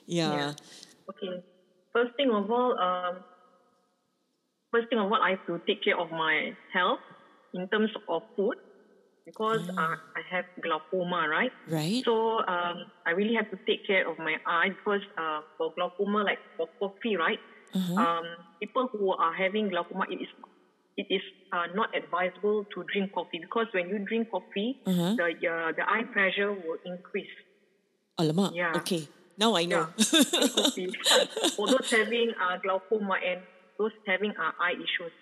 Yeah. 0.08 0.54
Okay. 1.10 1.44
First 1.92 2.16
thing 2.16 2.30
of 2.30 2.50
all, 2.50 2.78
um, 2.80 3.16
first 4.72 4.88
thing 4.88 4.98
of 4.98 5.12
all, 5.12 5.20
I 5.20 5.36
have 5.36 5.44
to 5.46 5.60
take 5.66 5.84
care 5.84 6.00
of 6.00 6.10
my 6.10 6.56
health 6.72 7.00
in 7.52 7.68
terms 7.68 7.90
of 8.08 8.22
food 8.34 8.56
because 9.28 9.60
uh, 9.76 9.96
I 10.16 10.22
have 10.32 10.44
glaucoma, 10.64 11.28
right? 11.28 11.52
Right? 11.68 12.02
So 12.04 12.40
um, 12.48 12.76
I 13.06 13.12
really 13.12 13.34
have 13.36 13.48
to 13.52 13.58
take 13.68 13.80
care 13.86 14.08
of 14.08 14.16
my 14.18 14.36
eye 14.46 14.70
because 14.72 15.04
uh, 15.20 15.40
for 15.56 15.72
glaucoma, 15.76 16.24
like 16.24 16.40
for 16.56 16.66
coffee, 16.80 17.16
right? 17.16 17.38
Um, 18.00 18.24
people 18.62 18.88
who 18.92 19.12
are 19.12 19.34
having 19.36 19.68
glaucoma, 19.68 20.04
it 20.08 20.20
is 20.24 20.30
it 20.96 21.06
is 21.10 21.22
uh, 21.52 21.66
not 21.74 21.88
advisable 21.94 22.64
to 22.74 22.78
drink 22.92 23.12
coffee 23.12 23.38
because 23.40 23.66
when 23.76 23.86
you 23.92 23.98
drink 24.08 24.28
coffee, 24.32 24.70
Uh-huh. 24.88 25.12
the 25.20 25.28
uh, 25.54 25.70
the 25.76 25.84
eye 25.84 26.06
pressure 26.10 26.50
will 26.52 26.80
increase. 26.84 27.34
Alamak. 28.18 28.50
Yeah. 28.54 28.72
Okay. 28.82 29.06
Now 29.38 29.54
I 29.54 29.64
know. 29.70 29.84
coffee. 30.56 30.88
for 31.56 31.66
those 31.68 31.86
having 31.92 32.32
uh, 32.42 32.56
glaucoma 32.64 33.16
and 33.22 33.46
those 33.78 33.94
having 34.06 34.32
uh, 34.34 34.52
eye 34.58 34.74
issues. 34.74 35.12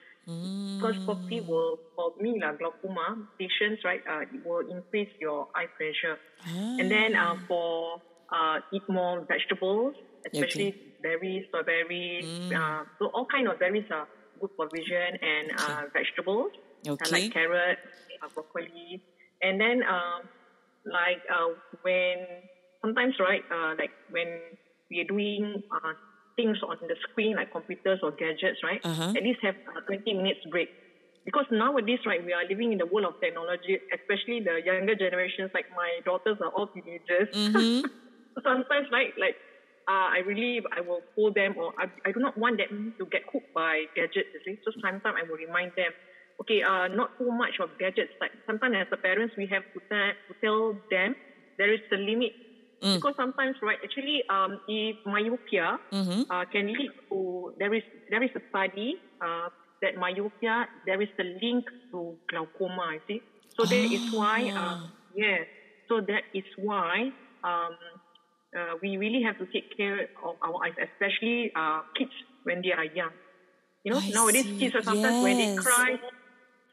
Because 0.79 0.97
coffee 1.07 1.41
will, 1.41 1.79
for 1.97 2.13
me, 2.21 2.39
lah, 2.41 2.53
glaucoma 2.53 3.17
patients, 3.39 3.83
right, 3.85 4.03
uh, 4.09 4.23
it 4.29 4.45
will 4.45 4.65
increase 4.69 5.09
your 5.21 5.49
eye 5.57 5.67
pressure. 5.77 6.19
And 6.79 6.91
then 6.91 7.17
uh, 7.17 7.35
for 7.49 8.03
uh, 8.33 8.61
eat 8.73 8.83
more 8.89 9.25
vegetables, 9.27 9.95
especially 10.27 10.75
berries, 11.03 11.45
strawberries. 11.49 12.27
Uh, 12.53 12.85
so 12.99 13.09
all 13.15 13.27
kind 13.33 13.49
of 13.49 13.59
berries 13.59 13.89
are 13.91 14.07
good 14.41 14.51
for 14.57 14.69
vision 14.69 15.17
and 15.23 15.47
uh, 15.57 15.83
vegetables, 15.93 16.53
uh, 17.01 17.09
Okay. 17.09 17.11
like 17.11 17.33
carrot, 17.33 17.79
uh, 18.23 18.29
broccoli. 18.35 19.03
And 19.43 19.61
then 19.61 19.83
um, 19.89 20.29
like 20.85 21.23
uh, 21.31 21.55
when 21.83 22.17
sometimes 22.83 23.15
right 23.19 23.43
uh, 23.51 23.75
like 23.79 23.91
when 24.11 24.29
we 24.91 25.01
are 25.01 25.09
doing 25.09 25.63
uh, 25.73 25.93
things 26.37 26.59
on 26.67 26.77
the 26.83 26.97
screen 27.09 27.37
like 27.37 27.49
computers 27.53 28.01
or 28.03 28.13
gadgets 28.13 28.61
right? 28.65 28.83
Uh-huh. 28.83 29.17
at 29.17 29.23
least 29.23 29.41
have 29.43 29.57
a 29.77 29.81
20 29.87 30.15
minutes 30.15 30.41
break. 30.51 30.71
Because 31.25 31.47
nowadays 31.51 32.01
right 32.07 32.23
we 32.25 32.33
are 32.33 32.45
living 32.45 32.73
in 32.73 32.79
the 32.79 32.87
world 32.87 33.07
of 33.07 33.15
technology 33.23 33.79
especially 33.93 34.41
the 34.45 34.63
younger 34.65 34.95
generations 34.97 35.51
like 35.55 35.67
my 35.71 36.01
daughters 36.05 36.39
are 36.43 36.51
all 36.55 36.69
teenagers. 36.75 37.29
Sometimes 38.45 38.89
right 38.93 39.13
like 39.19 39.37
uh, 39.89 40.11
I 40.13 40.19
really 40.27 40.61
I 40.77 40.81
will 40.83 41.05
hold 41.17 41.35
them 41.35 41.55
or 41.57 41.73
I, 41.79 41.87
I 42.05 42.13
do 42.13 42.21
not 42.21 42.37
want 42.37 42.59
them 42.59 42.95
to 43.01 43.07
get 43.11 43.23
hooked 43.33 43.49
by 43.55 43.87
gadgets 43.95 44.29
you 44.35 44.41
see. 44.45 44.57
So 44.65 44.71
sometimes 44.83 45.03
I 45.05 45.23
will 45.25 45.37
remind 45.41 45.73
them 45.77 45.93
okay 46.43 46.63
uh, 46.63 46.89
not 46.89 47.11
too 47.21 47.31
much 47.33 47.57
of 47.61 47.77
gadgets. 47.79 48.13
Like 48.21 48.33
sometimes 48.49 48.77
as 48.79 48.89
a 48.93 48.99
parents 48.99 49.35
we 49.37 49.49
have 49.53 49.63
to, 49.75 49.81
ta- 49.93 50.19
to 50.29 50.33
tell 50.45 50.75
them 50.91 51.15
there 51.59 51.73
is 51.73 51.81
a 51.93 51.97
limit 51.97 52.33
because 52.93 53.15
sometimes, 53.17 53.57
right, 53.63 53.79
actually, 53.83 54.23
um, 54.31 54.59
if 54.69 54.97
myopia 55.07 55.79
uh, 56.31 56.45
can 56.53 56.67
lead 56.67 56.91
to 57.11 57.53
there 57.59 57.73
is 57.75 57.83
there 58.11 58.23
is 58.23 58.31
a 58.37 58.41
study 58.49 58.95
uh, 59.21 59.49
that 59.83 59.97
myopia 59.97 60.67
there 60.87 61.01
is 61.01 61.09
a 61.21 61.25
link 61.43 61.65
to 61.93 62.17
glaucoma. 62.31 62.83
I 62.97 62.99
see. 63.07 63.23
So 63.57 63.67
that 63.67 63.85
is 63.93 64.01
why, 64.11 64.51
uh, 64.57 64.75
yes. 65.15 65.47
So 65.89 66.01
that 66.01 66.25
is 66.35 66.45
why 66.57 67.11
um, 67.45 67.77
uh, 68.57 68.75
we 68.83 68.97
really 68.97 69.23
have 69.23 69.37
to 69.39 69.47
take 69.53 69.67
care 69.77 70.09
of 70.25 70.37
our 70.43 70.57
eyes, 70.65 70.75
especially 70.81 71.51
uh, 71.57 71.81
kids 71.97 72.13
when 72.45 72.63
they 72.63 72.73
are 72.73 72.85
young. 72.85 73.13
You 73.85 73.93
know, 73.93 73.99
I 73.99 74.11
nowadays 74.13 74.47
see. 74.47 74.67
kids 74.67 74.75
are 74.75 74.83
sometimes 74.85 75.17
when 75.21 75.37
they 75.39 75.49
cry, 75.57 75.97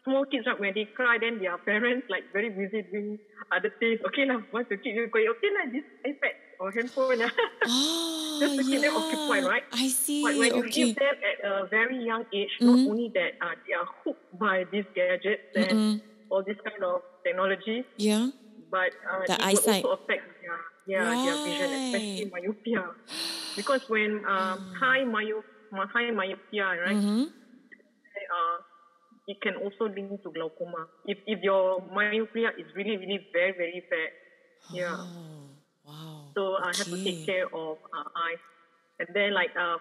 small 0.04 0.26
kids 0.26 0.46
right, 0.48 0.60
when 0.60 0.74
they 0.74 0.86
cry, 0.96 1.18
then 1.20 1.40
their 1.40 1.58
parents 1.58 2.08
like 2.10 2.24
very 2.34 2.50
busy 2.50 2.84
doing 2.92 3.20
other 3.52 3.72
things. 3.80 4.00
Okay 4.12 4.26
lah, 4.26 4.42
once 4.52 4.68
the 4.70 4.78
kid 4.78 4.98
is 4.98 5.10
going, 5.12 5.28
okay 5.38 5.50
lah, 5.56 5.64
this 5.72 5.86
iPad 6.06 6.36
or 6.60 6.72
handphone. 6.72 7.20
Oh, 7.66 8.38
Just 8.42 8.58
to 8.58 8.64
keep 8.66 8.82
them 8.82 8.96
occupied, 8.98 9.44
right? 9.46 9.64
I 9.72 9.88
see. 9.88 10.24
But 10.26 10.36
when 10.38 10.52
you 10.58 10.64
okay. 10.68 10.70
give 10.92 10.96
them 10.98 11.16
at 11.22 11.38
a 11.46 11.68
very 11.70 12.04
young 12.04 12.26
age, 12.34 12.50
not 12.60 12.76
Mm-hmm. 12.76 12.90
only 12.92 13.08
that 13.14 13.32
uh, 13.40 13.54
they 13.68 13.74
are 13.78 13.88
hooked 14.04 14.26
by 14.40 14.66
these 14.72 14.84
gadgets 14.96 15.44
and 15.56 16.02
all 16.30 16.42
this 16.44 16.58
kind 16.66 16.82
of 16.84 17.02
technology, 17.24 17.86
yeah. 17.98 18.28
but 18.72 18.92
uh, 19.06 19.22
The 19.30 19.38
it 19.38 19.46
eyesight. 19.54 19.84
will 19.86 19.92
also 19.96 20.04
affect 20.04 20.26
their, 20.42 20.58
yeah, 20.90 21.14
their 21.14 21.38
vision, 21.46 21.70
especially 21.72 22.26
myopia. 22.34 22.84
Because 23.56 23.86
when 23.88 24.26
um, 24.26 24.74
high, 24.82 25.06
myop- 25.06 25.46
high 25.94 26.10
myopia, 26.12 26.66
right, 26.84 26.98
Mm-hmm. 26.98 27.24
Uh, 29.28 29.32
it 29.32 29.42
can 29.42 29.56
also 29.56 29.86
lead 29.94 30.24
to 30.24 30.32
glaucoma. 30.32 30.88
If, 31.06 31.18
if 31.28 31.42
your 31.42 31.82
myopia 31.94 32.50
is 32.58 32.66
really, 32.76 32.98
really 32.98 33.28
very, 33.32 33.52
very 33.52 33.84
bad, 33.90 34.10
yeah. 34.74 34.96
Oh, 34.98 35.50
wow. 35.86 36.26
So 36.36 36.56
I 36.56 36.68
have 36.68 36.88
to 36.88 37.04
take 37.04 37.26
care 37.26 37.46
of 37.46 37.78
uh, 37.94 38.10
eyes. 38.16 38.40
And 39.00 39.08
then 39.14 39.34
like 39.34 39.50
uh, 39.60 39.78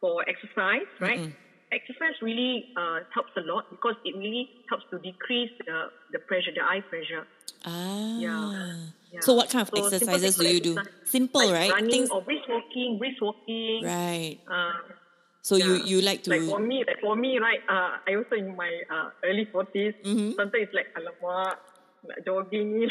for 0.00 0.24
exercise, 0.28 0.86
right? 1.00 1.32
Exercise 1.72 2.20
really 2.20 2.66
uh, 2.76 3.00
helps 3.14 3.30
a 3.36 3.40
lot 3.40 3.70
because 3.70 3.94
it 4.04 4.14
really 4.16 4.48
helps 4.68 4.84
to 4.90 4.98
decrease 4.98 5.50
the, 5.66 5.86
the 6.12 6.18
pressure, 6.18 6.52
the 6.54 6.60
eye 6.62 6.82
pressure. 6.88 7.26
Ah. 7.64 8.18
Yeah. 8.18 9.20
So 9.20 9.34
what 9.34 9.48
kind 9.50 9.62
of 9.62 9.70
So 9.74 9.86
exercises 9.86 10.36
do 10.36 10.46
you 10.46 10.60
do? 10.60 10.78
Simple, 11.04 11.46
like 11.46 11.52
right? 11.52 11.70
Running 11.72 11.90
Things, 11.90 12.10
or 12.10 12.20
brisk 12.22 12.48
walking, 12.48 12.98
brisk 12.98 13.22
walking. 13.22 13.84
right. 13.84 14.38
Uh, 14.50 14.72
So 15.42 15.58
you 15.58 15.74
yeah. 15.74 15.84
you 15.84 15.98
like 16.00 16.22
to 16.24 16.30
like 16.30 16.46
for 16.46 16.62
me, 16.62 16.86
like 16.86 17.02
for 17.02 17.18
me, 17.18 17.38
right? 17.42 17.58
Uh, 17.66 17.98
I 18.06 18.14
also 18.14 18.38
in 18.38 18.54
my 18.54 18.70
uh, 18.86 19.10
early 19.26 19.46
40s 19.50 19.94
Mm-hmm. 20.06 20.38
Sometimes 20.38 20.70
it's 20.70 20.74
like 20.74 20.86
alamak, 20.94 21.58
nak 22.06 22.18
jogging 22.22 22.78
ni. 22.86 22.88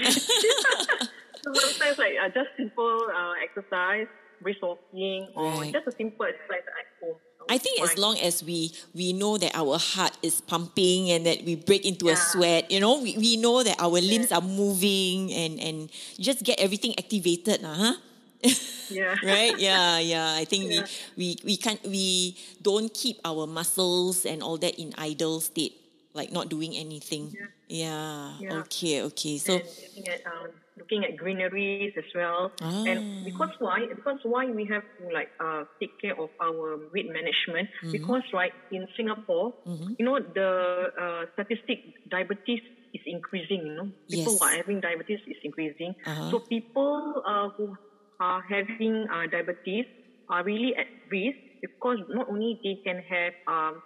sometimes 1.47 1.97
like 1.97 2.15
uh, 2.19 2.27
just 2.35 2.51
simple 2.59 3.07
uh, 3.07 3.33
exercise, 3.39 4.11
brisk 4.43 4.59
walking, 4.61 5.31
or 5.35 5.63
Right. 5.63 5.71
just 5.71 5.87
a 5.87 5.95
simple 5.95 6.27
exercise 6.27 6.67
at 6.67 6.87
home. 6.99 7.15
I 7.49 7.57
think 7.57 7.81
as 7.81 7.97
long 7.97 8.19
as 8.19 8.43
we 8.43 8.71
we 8.93 9.11
know 9.11 9.35
that 9.39 9.51
our 9.55 9.79
heart 9.79 10.15
is 10.21 10.39
pumping 10.39 11.09
and 11.11 11.25
that 11.25 11.43
we 11.43 11.55
break 11.55 11.83
into 11.87 12.07
a 12.07 12.15
sweat, 12.15 12.69
you 12.71 12.79
know, 12.79 13.01
we, 13.01 13.17
we 13.17 13.35
know 13.35 13.63
that 13.63 13.75
our 13.81 13.99
limbs 13.99 14.31
are 14.31 14.43
moving 14.43 15.33
and 15.33 15.59
and 15.59 15.77
just 16.19 16.43
get 16.43 16.59
everything 16.59 16.95
activated, 16.99 17.63
lah, 17.63 17.75
huh? 17.75 17.95
Yeah. 18.91 19.15
right? 19.23 19.55
Yeah, 19.57 19.99
yeah. 20.13 20.35
I 20.35 20.45
think 20.45 20.69
Yeah. 20.71 20.85
we 21.17 21.35
we 21.41 21.55
we 21.55 21.55
can't 21.57 21.81
we 21.87 22.35
don't 22.61 22.93
keep 22.93 23.17
our 23.25 23.47
muscles 23.47 24.25
and 24.25 24.43
all 24.43 24.57
that 24.59 24.75
in 24.79 24.93
idle 24.97 25.39
state, 25.41 25.73
like 26.13 26.31
not 26.31 26.49
doing 26.49 26.75
anything. 26.75 27.31
Yeah. 27.67 28.35
Yeah. 28.39 28.59
Okay. 28.67 29.01
Okay. 29.09 29.37
So 29.39 29.55
and 29.55 29.63
looking 29.63 30.07
at 30.11 30.19
um, 30.27 30.47
looking 30.77 31.01
at 31.07 31.15
greeneries 31.15 31.93
as 31.95 32.09
well. 32.13 32.51
Ah. 32.59 32.83
And 32.83 33.23
because 33.23 33.55
why? 33.63 33.87
Because 33.87 34.19
why 34.27 34.45
we 34.51 34.65
have 34.67 34.83
to 34.99 35.03
like 35.13 35.31
uh, 35.39 35.63
take 35.79 35.95
care 36.03 36.19
of 36.19 36.29
our 36.43 36.75
weight 36.91 37.07
management? 37.07 37.71
Mm-hmm. 37.79 37.91
Because 37.95 38.23
right 38.35 38.51
in 38.75 38.87
Singapore, 38.99 39.53
you 39.97 40.03
know 40.03 40.19
the 40.19 40.51
uh, 40.99 41.21
statistic 41.33 41.79
diabetes 42.11 42.59
is 42.91 43.01
increasing. 43.07 43.63
You 43.71 43.75
know, 43.79 43.87
people 44.11 44.35
Yes. 44.35 44.39
who 44.39 44.43
are 44.43 44.51
having 44.51 44.83
diabetes 44.83 45.23
is 45.27 45.39
increasing. 45.47 45.95
Uh-huh. 46.03 46.27
So 46.31 46.39
people 46.43 47.23
uh, 47.23 47.55
who 47.55 47.71
are 48.21 48.45
having 48.45 49.09
uh, 49.09 49.25
diabetes 49.25 49.85
are 50.29 50.45
really 50.45 50.77
at 50.77 50.85
risk 51.09 51.37
because 51.59 51.97
not 52.09 52.29
only 52.29 52.61
they 52.63 52.77
can 52.85 53.01
have 53.01 53.33
um, 53.49 53.81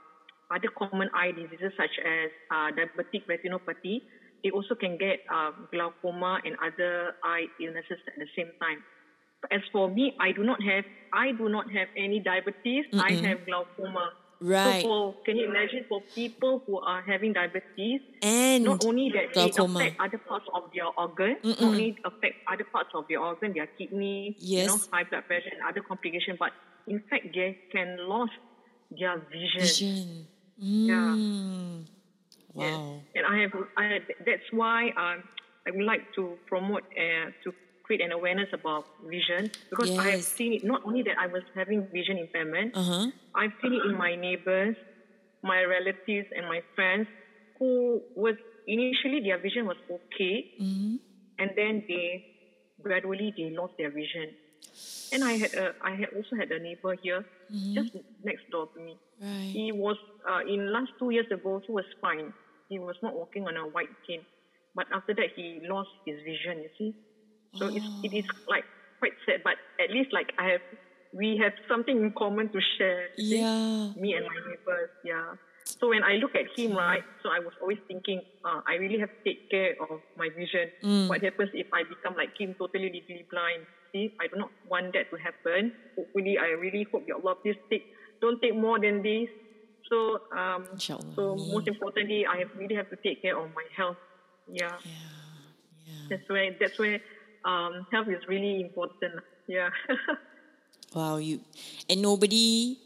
other 0.51 0.69
common 0.77 1.09
eye 1.15 1.31
diseases 1.31 1.71
such 1.79 1.95
as 2.03 2.29
uh, 2.51 2.69
diabetic 2.75 3.23
retinopathy, 3.31 4.03
they 4.43 4.51
also 4.51 4.75
can 4.75 4.97
get 4.97 5.23
uh, 5.33 5.51
glaucoma 5.71 6.39
and 6.45 6.55
other 6.59 7.15
eye 7.23 7.47
illnesses 7.63 7.97
at 8.05 8.13
the 8.19 8.27
same 8.35 8.51
time. 8.61 8.83
As 9.51 9.61
for 9.71 9.89
me, 9.89 10.13
I 10.19 10.31
do 10.31 10.43
not 10.43 10.61
have 10.61 10.85
I 11.13 11.31
do 11.31 11.49
not 11.49 11.71
have 11.71 11.87
any 11.97 12.19
diabetes. 12.19 12.85
I 12.93 13.13
have 13.25 13.45
glaucoma. 13.45 14.11
Right. 14.41 14.81
So 14.81 14.87
for, 14.87 15.15
can 15.25 15.37
you 15.37 15.49
imagine 15.49 15.85
for 15.87 16.01
people 16.13 16.61
who 16.65 16.79
are 16.79 17.01
having 17.01 17.33
diabetes, 17.33 18.01
and 18.21 18.63
not 18.63 18.83
only 18.85 19.11
that 19.13 19.33
glaucoma. 19.33 19.79
it 19.79 19.93
affect 19.93 19.99
other 20.01 20.17
parts 20.27 20.45
of 20.53 20.63
their 20.73 20.87
organ, 20.97 21.35
not 21.43 21.61
only 21.61 21.95
affect 22.03 22.35
other 22.51 22.65
parts 22.71 22.89
of 22.93 23.05
their 23.07 23.19
organ, 23.21 23.53
their 23.53 23.67
kidney, 23.77 24.35
you 24.39 24.65
know, 24.65 24.73
Yes. 24.73 24.87
high 24.91 25.03
blood 25.03 25.25
pressure 25.27 25.49
and 25.51 25.61
other 25.67 25.81
complications, 25.81 26.37
but 26.39 26.51
in 26.87 26.99
fact 27.09 27.27
they 27.33 27.57
can 27.71 27.97
lose 28.09 28.29
their 28.91 29.17
vision. 29.31 29.61
vision. 29.61 30.27
Yeah. 30.57 31.15
Mm. 31.15 31.85
Yes. 32.55 32.73
Wow. 32.73 33.01
And 33.15 33.25
I 33.25 33.41
have, 33.41 33.51
I, 33.77 33.99
that's 34.25 34.47
why 34.51 34.89
um, 34.97 35.23
I 35.67 35.71
would 35.71 35.85
like 35.85 36.03
to 36.15 36.37
promote, 36.47 36.83
uh, 36.97 37.31
to 37.43 37.51
create 37.85 38.01
an 38.01 38.11
awareness 38.11 38.49
about 38.59 38.83
vision 39.15 39.41
because 39.69 39.91
I 39.97 40.07
have 40.17 40.23
seen 40.23 40.51
it, 40.57 40.63
not 40.73 40.81
only 40.87 41.03
that 41.03 41.17
I 41.25 41.27
was 41.27 41.43
having 41.53 41.79
vision 41.93 42.17
impairment, 42.25 42.69
Uh 42.75 42.83
huh. 42.91 43.05
I've 43.39 43.53
seen 43.61 43.73
it 43.77 43.83
in 43.89 43.95
my 44.05 44.15
neighbors, 44.27 44.75
my 45.43 45.61
relatives, 45.75 46.27
and 46.35 46.43
my 46.55 46.61
friends 46.75 47.05
who 47.59 48.01
was 48.15 48.35
initially 48.67 49.19
their 49.27 49.37
vision 49.47 49.63
was 49.71 49.77
okay, 49.97 50.35
Mm-hmm. 50.61 50.95
and 51.39 51.49
then 51.59 51.73
they 51.87 52.07
gradually 52.81 53.29
they 53.37 53.49
lost 53.61 53.73
their 53.77 53.91
vision. 53.91 54.27
And 55.13 55.23
I 55.23 55.33
had 55.43 55.53
a, 55.53 55.65
I 55.81 55.91
had 56.01 56.09
also 56.17 56.35
had 56.41 56.49
a 56.51 56.59
neighbor 56.59 56.95
here, 57.01 57.21
just 57.77 57.91
next 58.23 58.49
door 58.51 58.67
to 58.73 58.79
me. 58.87 58.97
Mm-hmm. 58.97 59.25
Right. 59.31 59.51
He 59.53 59.71
was 59.71 59.97
uh, 60.29 60.41
in 60.53 60.71
last 60.73 60.91
two 60.99 61.11
years 61.11 61.29
ago. 61.31 61.61
He 61.65 61.71
was 61.71 61.85
fine. 62.01 62.33
He 62.67 62.79
was 62.79 62.95
not 63.05 63.13
walking 63.13 63.47
on 63.47 63.55
a 63.55 63.65
white 63.75 63.93
cane, 64.07 64.25
but 64.73 64.87
after 64.91 65.13
that 65.13 65.29
he 65.37 65.61
lost 65.69 65.93
his 66.05 66.17
vision. 66.25 66.63
You 66.65 66.69
see, 66.77 66.89
so 67.57 67.67
it's, 67.67 67.85
it 68.03 68.13
is 68.13 68.25
like 68.47 68.65
quite 68.99 69.13
sad. 69.25 69.41
But 69.43 69.55
at 69.83 69.91
least 69.91 70.13
like 70.13 70.33
I 70.37 70.51
have, 70.51 70.61
we 71.13 71.39
have 71.41 71.53
something 71.67 71.95
in 71.95 72.11
common 72.17 72.49
to 72.49 72.59
share. 72.77 73.09
Yeah. 73.17 73.91
me 73.95 74.13
and 74.13 74.25
my 74.25 74.39
neighbors. 74.47 74.89
Yeah. 75.03 75.35
So 75.65 75.89
when 75.89 76.03
I 76.03 76.21
look 76.21 76.35
at 76.35 76.45
him, 76.55 76.77
right, 76.77 77.03
so 77.23 77.29
I 77.29 77.39
was 77.39 77.53
always 77.59 77.79
thinking, 77.87 78.21
uh, 78.45 78.61
I 78.67 78.75
really 78.75 78.99
have 78.99 79.09
to 79.09 79.21
take 79.25 79.49
care 79.49 79.73
of 79.81 79.99
my 80.15 80.29
vision. 80.29 80.69
Mm. 80.83 81.09
What 81.09 81.23
happens 81.23 81.49
if 81.53 81.67
I 81.73 81.81
become 81.83 82.15
like 82.15 82.37
him, 82.37 82.55
totally 82.57 82.91
legally 82.93 83.25
blind? 83.31 83.65
See, 83.91 84.13
I 84.21 84.27
do 84.27 84.37
not 84.37 84.51
want 84.69 84.93
that 84.93 85.09
to 85.09 85.17
happen. 85.17 85.73
Hopefully, 85.97 86.37
I 86.37 86.53
really 86.53 86.85
hope 86.91 87.03
ya 87.07 87.15
Allah, 87.17 87.35
please 87.41 87.57
take, 87.69 87.83
don't 88.21 88.39
take 88.41 88.55
more 88.55 88.79
than 88.79 89.01
this. 89.01 89.27
So, 89.89 90.21
um, 90.37 90.65
Inshallah. 90.73 91.13
so 91.15 91.35
most 91.35 91.67
importantly, 91.67 92.25
I 92.25 92.45
have, 92.45 92.49
really 92.55 92.75
have 92.75 92.89
to 92.89 92.97
take 92.97 93.21
care 93.21 93.37
of 93.37 93.49
my 93.55 93.65
health. 93.75 93.97
Yeah. 94.47 94.77
Yeah. 94.85 95.93
That's 96.09 96.29
where 96.29 96.49
that's 96.59 96.77
where 96.79 97.01
um, 97.45 97.85
health 97.91 98.07
is 98.09 98.27
really 98.27 98.61
important. 98.61 99.13
Yeah. 99.47 99.69
Wow, 100.93 101.17
you 101.17 101.41
and 101.89 102.01
nobody 102.01 102.77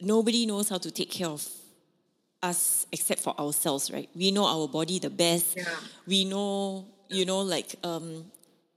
nobody 0.00 0.46
knows 0.46 0.68
how 0.68 0.78
to 0.78 0.90
take 0.90 1.10
care 1.12 1.28
of 1.28 1.46
us 2.42 2.86
except 2.90 3.20
for 3.20 3.38
ourselves, 3.38 3.90
right? 3.92 4.08
We 4.16 4.32
know 4.32 4.46
our 4.46 4.66
body 4.66 4.98
the 4.98 5.10
best. 5.10 5.56
Yeah. 5.56 5.64
We 6.08 6.24
know, 6.24 6.86
you 7.08 7.24
know, 7.24 7.40
like 7.40 7.76
um 7.84 8.24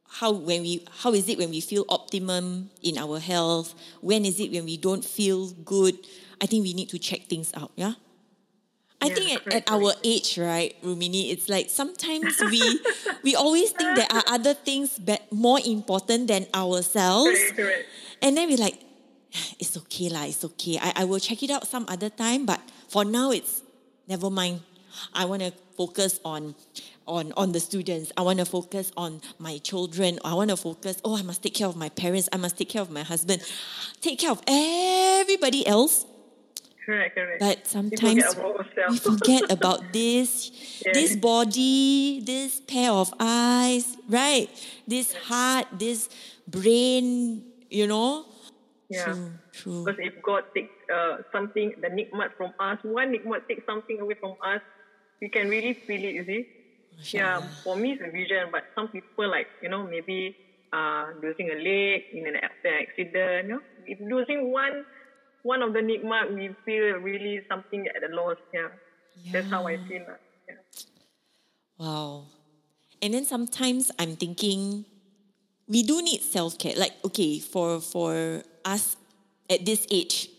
how 0.08 0.32
when 0.32 0.62
we 0.62 0.86
how 1.02 1.14
is 1.14 1.28
it 1.30 1.38
when 1.40 1.50
we 1.50 1.62
feel 1.62 1.86
optimum 1.90 2.70
in 2.84 2.98
our 3.00 3.18
health? 3.20 3.74
When 4.02 4.26
is 4.26 4.40
it 4.40 4.52
when 4.52 4.66
we 4.66 4.78
don't 4.78 5.04
feel 5.04 5.50
good? 5.66 5.98
I 6.42 6.46
think 6.46 6.64
we 6.64 6.74
need 6.74 6.90
to 6.90 7.00
check 7.00 7.22
things 7.22 7.52
out, 7.56 7.72
yeah? 7.76 7.94
I 9.04 9.08
Yeah, 9.08 9.16
think 9.16 9.32
at, 9.36 9.44
correct, 9.44 9.70
at 9.70 9.74
our 9.76 9.94
age, 10.04 10.38
right, 10.40 10.72
Rumini, 10.82 11.32
it's 11.32 11.50
like 11.50 11.70
sometimes 11.70 12.40
we 12.50 12.64
we 13.24 13.36
always 13.36 13.72
think 13.72 13.96
there 14.00 14.08
are 14.12 14.24
other 14.28 14.54
things 14.56 14.98
be- 14.98 15.20
more 15.32 15.60
important 15.66 16.28
than 16.32 16.48
ourselves. 16.56 17.36
Correct, 17.52 17.58
correct. 17.58 17.86
And 18.24 18.38
then 18.38 18.48
we're 18.50 18.58
like, 18.64 18.80
it's 19.60 19.76
okay 19.88 20.10
lah, 20.10 20.24
it's 20.26 20.44
okay. 20.56 20.80
I, 20.80 20.94
I 20.98 21.04
will 21.04 21.20
check 21.20 21.44
it 21.44 21.52
out 21.52 21.68
some 21.68 21.86
other 21.90 22.10
time, 22.10 22.46
but 22.46 22.62
for 22.88 23.04
now 23.04 23.32
it's 23.32 23.62
never 24.08 24.30
mind. 24.30 24.62
I 25.14 25.26
want 25.26 25.42
to 25.42 25.52
focus 25.76 26.20
on 26.24 26.56
on 27.08 27.34
on 27.36 27.52
the 27.52 27.60
students. 27.60 28.12
I 28.16 28.22
want 28.22 28.40
to 28.40 28.46
focus 28.46 28.92
on 28.96 29.22
my 29.40 29.58
children. 29.60 30.20
I 30.24 30.34
want 30.34 30.50
to 30.52 30.58
focus, 30.58 31.02
oh, 31.04 31.18
I 31.18 31.24
must 31.24 31.44
take 31.44 31.56
care 31.56 31.68
of 31.68 31.76
my 31.76 31.90
parents. 31.90 32.30
I 32.32 32.38
must 32.38 32.58
take 32.58 32.70
care 32.70 32.82
of 32.82 32.90
my 32.92 33.04
husband. 33.04 33.42
Take 34.02 34.20
care 34.20 34.32
of 34.32 34.42
everybody 34.48 35.66
else. 35.68 36.06
Correct, 36.86 37.16
correct. 37.16 37.40
But 37.40 37.68
sometimes 37.68 38.34
forget 38.34 38.90
we 38.90 38.98
forget 38.98 39.44
about 39.52 39.94
this, 39.94 40.52
this 40.94 41.16
body, 41.16 42.22
this 42.24 42.60
pair 42.62 42.92
of 42.92 43.14
eyes, 43.20 43.98
right? 44.10 44.50
This 44.88 45.14
heart, 45.14 45.68
this 45.78 46.10
brain, 46.48 47.44
you 47.70 47.88
know. 47.88 48.26
Yeah. 48.90 49.06
True, 49.06 49.32
true. 49.52 49.86
Because 49.86 50.00
if 50.00 50.22
God 50.22 50.44
takes 50.56 50.74
uh, 50.94 51.18
something, 51.32 51.74
the 51.82 51.88
nikmat 51.88 52.36
from 52.38 52.54
us, 52.60 52.78
one 52.84 53.14
nikmat 53.14 53.48
takes 53.48 53.66
something 53.66 54.00
away 54.00 54.16
from 54.20 54.36
us, 54.44 54.62
we 55.22 55.30
can 55.30 55.50
really 55.50 55.74
feel 55.74 56.04
it, 56.04 56.14
you 56.14 56.26
see. 56.26 56.48
Yeah, 57.18 57.42
for 57.64 57.76
me 57.76 57.94
it's 57.94 58.04
a 58.06 58.12
vision, 58.12 58.50
but 58.52 58.64
some 58.76 58.88
people 58.88 59.30
like, 59.30 59.48
you 59.62 59.70
know, 59.70 59.84
maybe 59.88 60.36
uh, 60.72 61.08
losing 61.22 61.50
a 61.50 61.56
leg 61.56 62.04
in 62.14 62.28
an 62.28 62.38
accident, 62.38 63.48
you 63.48 63.54
know. 63.54 63.60
If 63.86 64.00
losing 64.00 64.52
one 64.52 64.86
one 65.44 65.62
of 65.62 65.74
the 65.74 65.80
nikmat, 65.80 66.34
we 66.34 66.56
feel 66.66 66.98
really 66.98 67.42
something 67.48 67.88
at 67.88 68.04
a 68.04 68.16
loss, 68.16 68.38
yeah. 68.54 68.70
That's 69.32 69.50
how 69.50 69.68
I 69.68 69.78
feel. 69.88 70.06
Yeah. 70.50 70.56
Wow. 71.78 72.26
And 73.02 73.14
then 73.14 73.26
sometimes 73.26 73.92
I'm 74.00 74.16
thinking 74.16 74.86
we 75.68 75.84
do 75.84 76.02
need 76.02 76.22
self-care. 76.22 76.76
Like, 76.76 76.94
okay, 77.06 77.40
for 77.40 77.80
for 77.80 78.42
us 78.66 78.96
at 79.50 79.66
this 79.66 79.86
age, 79.92 80.30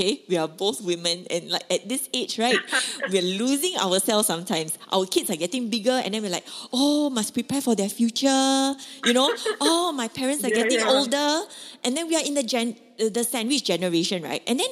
okay, 0.00 0.22
we 0.28 0.36
are 0.36 0.48
both 0.48 0.80
women 0.80 1.26
and 1.30 1.50
like 1.50 1.64
at 1.70 1.88
this 1.88 2.08
age, 2.14 2.38
right, 2.38 2.58
we're 3.10 3.22
losing 3.22 3.76
ourselves 3.78 4.26
sometimes. 4.26 4.78
Our 4.92 5.06
kids 5.06 5.30
are 5.30 5.36
getting 5.36 5.68
bigger 5.68 6.00
and 6.04 6.14
then 6.14 6.22
we're 6.22 6.30
like, 6.30 6.46
oh, 6.72 7.10
must 7.10 7.34
prepare 7.34 7.60
for 7.60 7.74
their 7.74 7.88
future. 7.88 8.74
You 9.04 9.14
know, 9.14 9.32
oh, 9.60 9.92
my 9.92 10.08
parents 10.08 10.44
are 10.44 10.48
Yeah, 10.48 10.56
getting 10.62 10.80
yeah. 10.80 10.88
older. 10.88 11.42
And 11.84 11.96
then 11.96 12.08
we 12.08 12.16
are 12.16 12.24
in 12.24 12.34
the 12.34 12.42
gen 12.42 12.76
uh, 13.00 13.08
the 13.10 13.24
sandwich 13.24 13.64
generation, 13.64 14.22
right? 14.22 14.42
And 14.46 14.58
then 14.60 14.70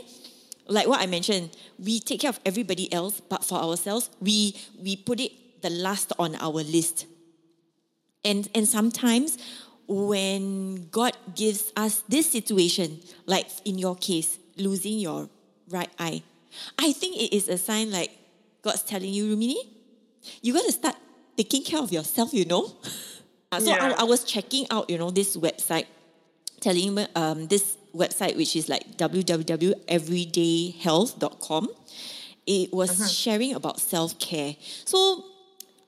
like 0.68 0.86
what 0.86 1.00
I 1.00 1.06
mentioned, 1.06 1.50
we 1.78 2.00
take 2.00 2.20
care 2.20 2.30
of 2.30 2.40
everybody 2.44 2.92
else, 2.92 3.20
but 3.20 3.44
for 3.44 3.58
ourselves, 3.58 4.10
we 4.20 4.56
we 4.82 4.96
put 4.96 5.20
it 5.20 5.32
the 5.62 5.70
last 5.70 6.12
on 6.18 6.34
our 6.36 6.62
list. 6.62 7.06
And 8.24 8.48
and 8.54 8.66
sometimes 8.68 9.38
when 9.86 10.88
God 10.90 11.16
gives 11.34 11.72
us 11.76 12.02
this 12.08 12.30
situation, 12.30 13.00
like 13.26 13.46
in 13.64 13.78
your 13.78 13.96
case, 13.96 14.38
losing 14.60 14.98
your 14.98 15.28
right 15.70 15.90
eye, 15.98 16.22
I 16.78 16.92
think 16.92 17.16
it 17.16 17.34
is 17.36 17.48
a 17.48 17.58
sign 17.58 17.90
like 17.90 18.10
God's 18.62 18.82
telling 18.82 19.12
you, 19.12 19.34
Rumini, 19.36 19.56
you 20.42 20.52
got 20.52 20.64
to 20.64 20.72
start 20.72 20.96
taking 21.36 21.62
care 21.62 21.80
of 21.80 21.92
yourself, 21.92 22.32
you 22.34 22.44
know? 22.44 22.72
Uh, 23.50 23.58
so 23.60 23.70
Yeah. 23.70 23.94
I, 23.96 24.00
I 24.02 24.04
was 24.04 24.24
checking 24.24 24.66
out, 24.70 24.90
you 24.90 24.98
know, 24.98 25.10
this 25.10 25.34
website, 25.34 25.86
telling 26.60 26.94
me 26.94 27.06
um, 27.16 27.46
this 27.46 27.78
website, 27.96 28.36
which 28.36 28.54
is 28.54 28.68
like 28.68 28.98
www.everydayhealth.com. 28.98 31.68
It 32.46 32.72
was 32.72 33.12
sharing 33.12 33.54
about 33.54 33.80
self 33.80 34.18
care. 34.18 34.56
So 34.84 35.24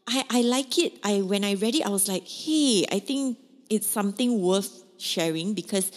I, 0.06 0.24
I 0.30 0.40
like 0.42 0.78
it. 0.78 0.94
I 1.04 1.20
when 1.20 1.44
I 1.44 1.54
read 1.54 1.74
it, 1.74 1.84
I 1.84 1.90
was 1.90 2.08
like, 2.08 2.26
hey, 2.26 2.86
I 2.90 2.98
think 2.98 3.38
it's 3.68 3.86
something 3.86 4.40
worth 4.40 4.82
sharing 4.98 5.54
because 5.54 5.92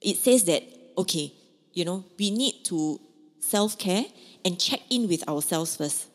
it 0.00 0.16
says 0.16 0.44
that 0.44 0.62
okay, 0.98 1.32
you 1.74 1.84
know, 1.84 2.04
we 2.18 2.30
need 2.30 2.64
to 2.64 3.00
self 3.40 3.76
care 3.78 4.04
and 4.44 4.58
check 4.58 4.80
in 4.90 5.08
with 5.08 5.28
ourselves 5.28 5.76
first. 5.76 6.06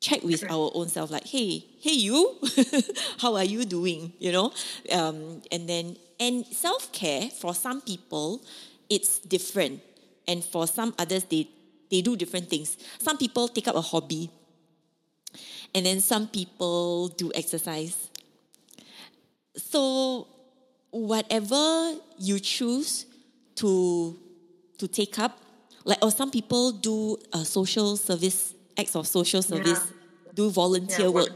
Check 0.00 0.22
with 0.22 0.44
our 0.50 0.70
own 0.72 0.88
self, 0.88 1.10
like, 1.10 1.26
hey, 1.26 1.62
hey, 1.80 1.92
you, 1.92 2.38
how 3.18 3.36
are 3.36 3.44
you 3.44 3.66
doing? 3.66 4.14
You 4.18 4.32
know, 4.32 4.52
um, 4.92 5.42
and 5.52 5.68
then 5.68 5.96
and 6.18 6.46
self 6.46 6.90
care 6.92 7.28
for 7.28 7.54
some 7.54 7.82
people, 7.82 8.42
it's 8.88 9.18
different, 9.18 9.82
and 10.26 10.42
for 10.42 10.66
some 10.66 10.94
others, 10.98 11.24
they 11.24 11.48
they 11.90 12.00
do 12.00 12.16
different 12.16 12.48
things. 12.48 12.78
Some 12.98 13.18
people 13.18 13.48
take 13.48 13.68
up 13.68 13.74
a 13.74 13.82
hobby, 13.82 14.30
and 15.74 15.84
then 15.84 16.00
some 16.00 16.28
people 16.28 17.08
do 17.08 17.30
exercise. 17.34 18.08
So, 19.56 20.28
whatever 20.90 21.96
you 22.18 22.38
choose 22.38 23.04
to 23.56 24.16
to 24.80 24.88
take 24.88 25.18
up, 25.18 25.38
like 25.84 25.98
or 26.02 26.10
some 26.10 26.30
people 26.30 26.72
do 26.72 27.16
a 27.32 27.44
social 27.44 27.96
service 27.96 28.54
acts 28.78 28.96
of 28.96 29.06
social 29.06 29.42
service, 29.42 29.92
do 30.34 30.50
volunteer 30.50 31.06
Yeah, 31.06 31.18
work. 31.18 31.28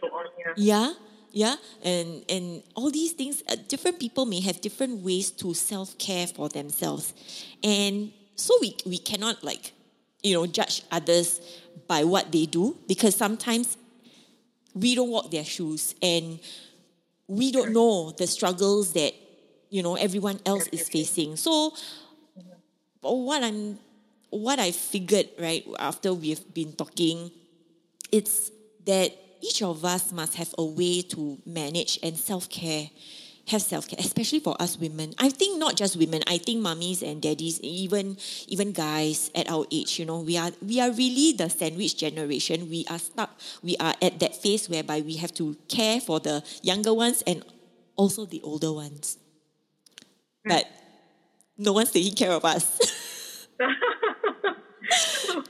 so 0.00 0.06
on, 0.08 0.26
yeah. 0.38 0.52
Yeah, 0.56 0.92
yeah, 1.32 1.56
and 1.84 2.24
and 2.28 2.62
all 2.74 2.90
these 2.90 3.12
things. 3.12 3.42
Uh, 3.48 3.56
different 3.68 3.98
people 3.98 4.26
may 4.26 4.40
have 4.40 4.60
different 4.60 5.02
ways 5.04 5.30
to 5.42 5.54
self 5.54 5.96
care 5.98 6.26
for 6.26 6.48
themselves, 6.48 7.14
and 7.62 8.12
so 8.34 8.54
we 8.60 8.74
we 8.86 8.98
cannot 8.98 9.42
like, 9.44 9.72
you 10.22 10.34
know, 10.34 10.46
judge 10.46 10.82
others 10.90 11.40
by 11.86 12.04
what 12.04 12.32
they 12.32 12.46
do 12.46 12.76
because 12.88 13.14
sometimes 13.14 13.76
we 14.74 14.94
don't 14.94 15.10
walk 15.10 15.30
their 15.30 15.44
shoes 15.44 15.94
and 16.02 16.38
we 17.26 17.52
don't 17.52 17.72
know 17.72 18.10
the 18.12 18.26
struggles 18.26 18.92
that 18.94 19.12
you 19.70 19.82
know 19.82 19.94
everyone 19.96 20.40
else 20.46 20.66
is 20.72 20.88
facing. 20.88 21.36
So, 21.36 21.72
what 23.12 23.42
I'm 23.42 23.78
what 24.30 24.58
I 24.58 24.72
figured 24.72 25.28
right 25.38 25.64
after 25.78 26.12
we've 26.12 26.42
been 26.52 26.72
talking 26.72 27.30
it's 28.12 28.50
that 28.86 29.12
each 29.40 29.62
of 29.62 29.84
us 29.84 30.12
must 30.12 30.34
have 30.34 30.54
a 30.58 30.64
way 30.64 31.02
to 31.02 31.38
manage 31.46 31.98
and 32.02 32.16
self 32.16 32.48
care, 32.48 32.90
have 33.48 33.62
self 33.62 33.88
care, 33.88 33.98
especially 34.00 34.40
for 34.40 34.60
us 34.60 34.78
women. 34.78 35.14
I 35.18 35.30
think 35.30 35.58
not 35.58 35.76
just 35.76 35.96
women. 35.96 36.22
I 36.26 36.38
think 36.38 36.60
mummies 36.60 37.02
and 37.02 37.22
daddies, 37.22 37.60
even 37.60 38.16
even 38.48 38.72
guys 38.72 39.30
at 39.34 39.50
our 39.50 39.66
age, 39.70 39.98
you 39.98 40.06
know, 40.06 40.20
we 40.20 40.36
are 40.36 40.50
we 40.64 40.80
are 40.80 40.90
really 40.90 41.32
the 41.32 41.48
sandwich 41.48 41.96
generation. 41.96 42.68
We 42.68 42.84
are 42.90 42.98
stuck. 42.98 43.38
We 43.62 43.76
are 43.78 43.94
at 44.02 44.18
that 44.20 44.34
phase 44.34 44.68
whereby 44.68 45.02
we 45.02 45.16
have 45.16 45.32
to 45.34 45.56
care 45.68 46.00
for 46.00 46.20
the 46.20 46.42
younger 46.62 46.94
ones 46.94 47.22
and 47.26 47.44
also 47.96 48.24
the 48.24 48.40
older 48.42 48.72
ones. 48.72 49.18
Mm. 50.46 50.50
But 50.50 50.66
no 51.56 51.72
one's 51.72 51.90
taking 51.90 52.14
care 52.14 52.32
of 52.32 52.44
us. 52.44 52.80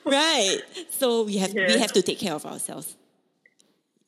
right. 0.08 0.60
So 0.90 1.24
we 1.24 1.36
have 1.38 1.52
we 1.54 1.78
have 1.78 1.92
to 1.92 2.02
take 2.02 2.18
care 2.18 2.34
of 2.34 2.44
ourselves. 2.46 2.96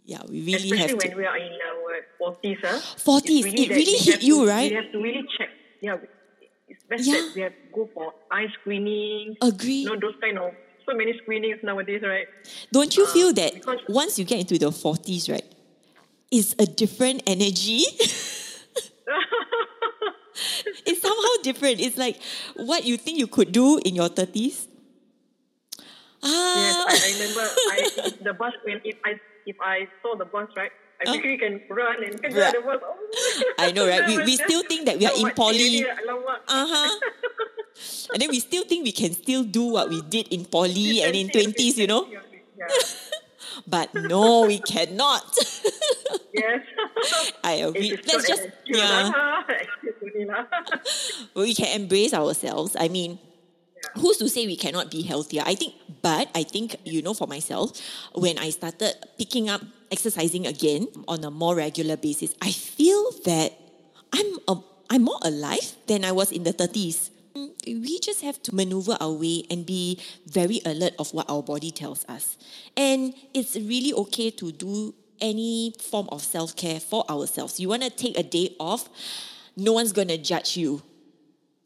Yeah, 0.05 0.23
we 0.29 0.41
really 0.41 0.55
Especially 0.57 0.79
have 0.79 0.91
when 0.93 1.11
to. 1.11 1.17
we 1.17 1.25
are 1.25 1.37
in 1.37 1.53
our 1.53 2.03
forties, 2.19 2.59
huh? 2.63 2.81
40s, 2.99 3.45
It's 3.47 3.61
it 3.61 3.69
really 3.71 3.99
hit 3.99 4.23
you, 4.23 4.41
to- 4.45 4.49
right? 4.49 4.71
We 4.71 4.77
have 4.77 4.93
to 4.93 4.99
really 4.99 5.25
check. 5.39 5.49
Yeah, 5.81 5.97
it's 6.69 6.83
best 6.85 7.07
Yeah. 7.07 7.15
that 7.15 7.33
we 7.35 7.41
have 7.43 7.53
to 7.53 7.69
go 7.73 7.89
for 7.95 8.13
eye 8.31 8.47
screening. 8.61 9.37
Agree. 9.41 9.83
You 9.85 9.91
know 9.91 10.01
those 10.01 10.17
kind 10.21 10.39
of 10.39 10.53
so 10.87 10.95
many 10.97 11.17
screenings 11.23 11.59
nowadays, 11.63 12.03
right? 12.03 12.27
Don't 12.73 12.97
you 12.97 13.05
uh, 13.05 13.13
feel 13.13 13.33
that 13.35 13.53
once 13.89 14.19
you 14.19 14.25
get 14.25 14.41
into 14.41 14.59
the 14.59 14.71
40s, 14.73 15.31
right, 15.31 15.45
it's 16.31 16.55
a 16.59 16.67
different 16.67 17.23
energy? 17.27 17.85
it's 20.87 21.03
somehow 21.03 21.43
different. 21.43 21.81
It's 21.81 21.97
like 21.97 22.21
what 22.57 22.85
you 22.85 22.97
think 22.97 23.19
you 23.19 23.27
could 23.27 23.53
do 23.53 23.79
in 23.79 23.95
your 23.95 24.09
30s. 24.09 24.67
Yes, 26.23 26.75
Ah, 26.77 26.85
I, 26.89 26.95
I 26.97 27.09
remember. 27.17 27.45
I 27.45 27.77
the 28.21 28.35
bus 28.37 28.53
when 28.65 28.81
if 28.85 28.97
I 29.05 29.17
if 29.47 29.57
I 29.61 29.89
saw 30.05 30.17
the 30.17 30.29
bus, 30.29 30.49
right, 30.57 30.73
I 31.01 31.09
Oh. 31.09 31.13
quickly 31.17 31.39
can 31.41 31.65
run 31.73 32.05
and 32.05 32.21
catch 32.21 32.37
Right. 32.37 32.53
the 32.53 32.61
bus. 32.61 32.81
Oh, 32.85 33.55
I 33.59 33.73
know, 33.73 33.89
right? 33.89 34.05
We- 34.05 34.21
we 34.25 34.35
still 34.37 34.61
think 34.69 34.85
that 34.85 35.01
we 35.01 35.09
are 35.09 35.17
in 35.23 35.33
poly. 35.33 35.81
uh-huh. 35.85 36.91
and 38.13 38.19
then 38.21 38.29
we 38.29 38.41
still 38.41 38.65
think 38.69 38.85
we 38.85 38.93
can 38.93 39.13
still 39.17 39.43
do 39.45 39.65
what 39.81 39.89
we 39.89 40.03
did 40.13 40.29
in 40.29 40.45
poly 40.45 41.01
and 41.01 41.17
in 41.17 41.29
20s, 41.33 41.77
you 41.81 41.87
know? 41.89 42.05
Yeah. 42.05 42.21
But 43.67 43.93
no, 43.95 44.47
we 44.47 44.59
cannot. 44.59 45.25
Yes. 46.33 46.63
I 47.45 47.65
agree. 47.67 47.93
Let's 48.07 48.27
just, 48.29 48.47
yeah. 48.65 49.11
lah. 49.11 49.43
Excuse 49.49 50.01
only 50.01 50.25
lah. 50.25 50.45
we 51.35 51.53
can 51.55 51.69
embrace 51.83 52.15
ourselves. 52.15 52.77
I 52.79 52.89
mean, 52.89 53.19
who's 53.97 54.17
to 54.19 54.29
say 54.29 54.47
we 54.47 54.57
cannot 54.57 54.91
be 54.91 55.03
healthier? 55.03 55.43
I 55.45 55.55
think, 55.55 55.75
but 56.03 56.29
I 56.35 56.43
think, 56.43 56.77
you 56.85 57.03
know, 57.03 57.15
for 57.15 57.27
myself, 57.27 57.73
when 58.15 58.39
I 58.39 58.51
started 58.51 58.95
picking 59.19 59.49
up 59.49 59.63
exercising 59.91 60.47
again 60.47 60.89
on 61.09 61.25
a 61.25 61.31
more 61.31 61.55
regular 61.57 61.97
basis, 61.97 62.35
I 62.41 62.53
feel 62.53 63.11
that 63.25 63.53
I'm, 64.13 64.39
a, 64.49 64.57
I'm 64.91 65.03
more 65.03 65.19
alive 65.23 65.75
than 65.87 66.05
I 66.05 66.13
was 66.13 66.33
in 66.33 66.45
the 66.45 66.53
30s. 66.53 67.11
Mm, 67.35 67.51
We 67.67 67.99
just 68.01 68.23
have 68.23 68.43
to 68.45 68.55
maneuver 68.55 68.97
our 69.01 69.13
way 69.13 69.45
and 69.51 69.65
be 69.67 69.99
very 70.27 70.61
alert 70.65 70.95
of 70.99 71.13
what 71.15 71.29
our 71.31 71.43
body 71.43 71.71
tells 71.71 72.05
us. 72.09 72.37
And 72.77 73.15
it's 73.35 73.55
really 73.57 73.93
okay 73.95 74.31
to 74.31 74.51
do 74.53 74.95
any 75.21 75.75
form 75.79 76.09
of 76.11 76.23
self 76.23 76.57
care 76.57 76.81
for 76.81 77.09
ourselves. 77.11 77.61
You 77.61 77.69
want 77.69 77.83
to 77.83 77.91
take 77.91 78.19
a 78.19 78.23
day 78.23 78.57
off, 78.59 78.89
no 79.57 79.73
one's 79.73 79.93
going 79.93 80.09
to 80.09 80.19
judge 80.19 80.57
you. 80.57 80.83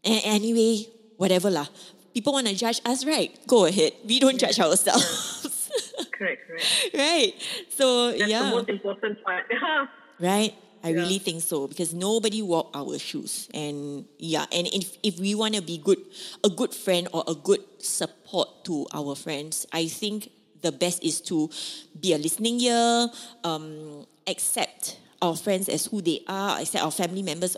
A- 0.05 0.21
anyway, 0.25 0.87
whatever 1.17 1.51
lah. 1.51 1.67
People 2.15 2.33
want 2.33 2.47
to 2.47 2.55
judge 2.55 2.81
us, 2.87 3.05
right? 3.05 3.35
Go 3.47 3.67
ahead. 3.67 3.93
We 4.07 4.21
don't 4.21 4.39
judge 4.39 4.59
ourselves. 4.61 5.43
correct, 6.13 6.47
correct. 6.47 6.67
right? 6.95 7.35
So, 7.71 8.13
That's 8.13 8.31
yeah. 8.31 8.45
the 8.51 8.57
most 8.57 8.69
important 8.69 9.23
part. 9.25 9.45
Right? 10.21 10.55
I 10.85 10.91
Yeah. 10.91 11.01
really 11.03 11.19
think 11.19 11.43
so 11.43 11.67
because 11.67 11.93
nobody 11.93 12.41
walk 12.41 12.71
our 12.73 12.99
shoes. 13.01 13.49
And 13.53 14.05
yeah, 14.19 14.47
and 14.53 14.69
if, 14.69 14.97
if 15.03 15.19
we 15.19 15.35
want 15.35 15.55
to 15.57 15.63
be 15.63 15.77
good, 15.79 15.99
a 16.45 16.49
good 16.49 16.73
friend 16.73 17.09
or 17.13 17.25
a 17.27 17.35
good 17.35 17.61
support 17.83 18.63
to 18.71 18.87
our 18.95 19.17
friends, 19.17 19.67
I 19.73 19.89
think 19.89 20.31
the 20.63 20.71
best 20.71 21.03
is 21.03 21.21
to 21.33 21.51
be 21.99 22.13
a 22.15 22.19
listening 22.19 22.61
ear, 22.61 23.09
um, 23.43 24.07
accept 24.29 24.99
our 25.21 25.35
friends 25.35 25.69
as 25.69 25.87
who 25.87 26.01
they 26.01 26.21
are, 26.29 26.61
accept 26.61 26.85
our 26.85 26.93
family 26.93 27.23
members 27.25 27.57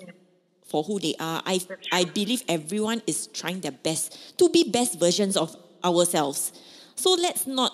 for 0.67 0.83
who 0.85 0.99
they 0.99 1.15
are. 1.21 1.43
I 1.47 1.61
I 1.93 2.05
believe 2.05 2.43
everyone 2.49 3.03
is 3.07 3.27
trying 3.29 3.61
their 3.61 3.73
best 3.75 4.39
to 4.39 4.49
be 4.51 4.65
best 4.71 4.99
versions 4.99 5.37
of 5.37 5.55
ourselves. 5.85 6.53
So 6.97 7.15
let's 7.15 7.47
not 7.47 7.73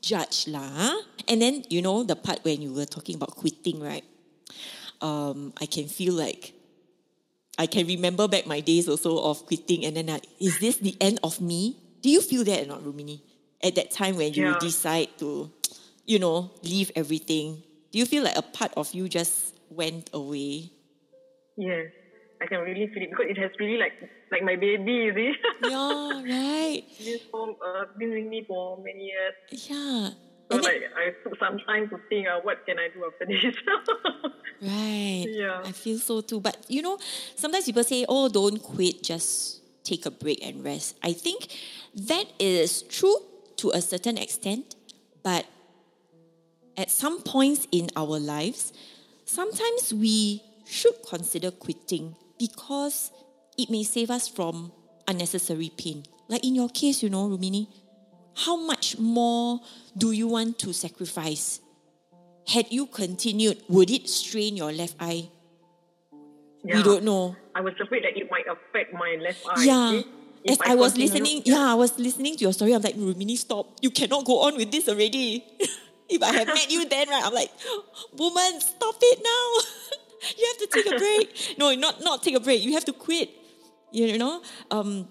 judge 0.00 0.46
lah. 0.48 0.94
And 1.28 1.42
then 1.42 1.64
you 1.68 1.82
know 1.82 2.02
the 2.04 2.16
part 2.16 2.40
when 2.44 2.62
you 2.62 2.72
were 2.72 2.86
talking 2.86 3.16
about 3.16 3.36
quitting, 3.36 3.80
right? 3.80 4.04
Um, 5.00 5.52
I 5.60 5.66
can 5.66 5.86
feel 5.88 6.14
like 6.14 6.54
I 7.58 7.66
can 7.66 7.86
remember 7.86 8.28
back 8.28 8.46
my 8.46 8.60
days 8.60 8.88
also 8.88 9.18
of 9.18 9.44
quitting, 9.46 9.84
and 9.84 9.96
then 9.96 10.10
I, 10.10 10.20
is 10.38 10.58
this 10.58 10.76
the 10.76 10.96
end 11.00 11.18
of 11.24 11.40
me? 11.40 11.76
Do 12.02 12.08
you 12.10 12.20
feel 12.20 12.44
that 12.44 12.62
or 12.62 12.66
not, 12.66 12.82
Rumini? 12.84 13.20
At 13.62 13.74
that 13.74 13.90
time 13.90 14.16
when 14.16 14.32
you 14.34 14.54
Yeah. 14.54 14.58
decide 14.58 15.08
to, 15.18 15.50
you 16.06 16.18
know, 16.20 16.50
leave 16.62 16.92
everything, 16.94 17.62
do 17.90 17.98
you 17.98 18.06
feel 18.06 18.22
like 18.22 18.36
a 18.38 18.42
part 18.42 18.72
of 18.76 18.94
you 18.94 19.08
just 19.08 19.54
went 19.70 20.10
away? 20.12 20.70
Yes, 21.58 21.90
I 22.40 22.46
can 22.46 22.60
really 22.60 22.86
feel 22.94 23.02
it 23.02 23.10
because 23.10 23.26
it 23.28 23.36
has 23.38 23.50
really 23.58 23.78
like 23.78 23.92
like 24.30 24.42
my 24.42 24.54
baby, 24.54 25.10
see. 25.10 25.32
yeah, 25.68 26.22
right. 26.22 26.84
This 27.02 27.22
for 27.30 27.50
uh, 27.58 27.84
been 27.98 28.10
with 28.10 28.26
me 28.26 28.44
for 28.46 28.78
many 28.78 29.10
years. 29.10 29.34
Yeah. 29.50 30.10
So 30.48 30.56
And 30.56 30.62
like 30.62 30.82
I 30.96 31.10
took 31.22 31.36
some 31.38 31.58
time 31.66 31.88
to 31.90 31.98
think, 32.08 32.28
uh, 32.28 32.38
what 32.42 32.64
can 32.64 32.78
I 32.78 32.88
do 32.94 33.04
after 33.04 33.26
this? 33.26 33.54
Right. 34.60 35.26
Yeah. 35.28 35.62
I 35.64 35.70
feel 35.70 35.98
so 35.98 36.20
too. 36.20 36.40
But 36.40 36.56
you 36.68 36.82
know, 36.82 36.98
sometimes 37.36 37.66
people 37.66 37.84
say, 37.84 38.04
oh, 38.08 38.28
don't 38.28 38.58
quit, 38.58 39.02
just 39.04 39.62
take 39.84 40.04
a 40.06 40.10
break 40.10 40.44
and 40.44 40.64
rest. 40.64 40.96
I 41.02 41.12
think 41.12 41.48
that 41.94 42.24
is 42.38 42.82
true 42.82 43.16
to 43.58 43.70
a 43.70 43.80
certain 43.80 44.18
extent, 44.18 44.74
but 45.22 45.46
at 46.76 46.90
some 46.90 47.22
points 47.22 47.66
in 47.70 47.88
our 47.96 48.18
lives, 48.18 48.72
sometimes 49.24 49.94
we 49.94 50.42
should 50.68 50.94
consider 51.08 51.50
quitting 51.50 52.14
because 52.38 53.10
it 53.56 53.70
may 53.70 53.82
save 53.82 54.10
us 54.10 54.28
from 54.28 54.70
unnecessary 55.08 55.70
pain. 55.76 56.04
Like 56.28 56.44
in 56.44 56.54
your 56.54 56.68
case, 56.68 57.02
you 57.02 57.08
know, 57.10 57.28
Rumini, 57.28 57.66
how 58.36 58.56
much 58.56 58.98
more 58.98 59.60
do 59.96 60.12
you 60.12 60.28
want 60.28 60.58
to 60.60 60.72
sacrifice? 60.72 61.60
Had 62.46 62.70
you 62.70 62.86
continued, 62.86 63.62
would 63.68 63.90
it 63.90 64.08
strain 64.08 64.56
your 64.56 64.72
left 64.72 64.96
eye? 65.00 65.28
We 66.62 66.82
don't 66.82 67.04
know. 67.04 67.36
I 67.54 67.60
was 67.60 67.74
afraid 67.80 68.04
that 68.04 68.16
it 68.16 68.30
might 68.30 68.46
affect 68.46 68.92
my 68.92 69.16
left 69.20 69.44
eye. 69.48 69.64
Yeah. 69.64 70.02
If 70.44 70.60
As 70.62 70.70
I, 70.70 70.74
was 70.74 70.92
continue- 70.92 71.22
listening, 71.24 71.42
yeah. 71.46 71.72
I 71.72 71.74
was 71.74 71.98
listening 71.98 72.36
to 72.36 72.44
your 72.44 72.52
story. 72.52 72.72
I'm 72.74 72.82
like, 72.82 72.94
Rumini, 72.94 73.36
stop. 73.36 73.66
You 73.80 73.90
cannot 73.90 74.24
go 74.24 74.42
on 74.42 74.56
with 74.56 74.70
this 74.70 74.88
already. 74.88 75.44
if 76.08 76.22
I 76.22 76.32
had 76.32 76.46
met 76.46 76.70
you 76.70 76.88
then, 76.88 77.08
right, 77.08 77.22
I'm 77.24 77.34
like, 77.34 77.50
woman, 78.16 78.60
stop 78.60 78.94
it 79.00 79.18
now. 79.22 79.98
you 80.36 80.46
have 80.46 80.58
to 80.58 80.68
take 80.72 80.86
a 80.86 80.98
break. 80.98 81.54
no, 81.58 81.74
not 81.74 82.02
not 82.02 82.22
take 82.22 82.34
a 82.34 82.40
break. 82.40 82.62
You 82.62 82.72
have 82.74 82.84
to 82.86 82.92
quit. 82.92 83.30
You 83.90 84.18
know? 84.18 84.42
Um, 84.70 85.08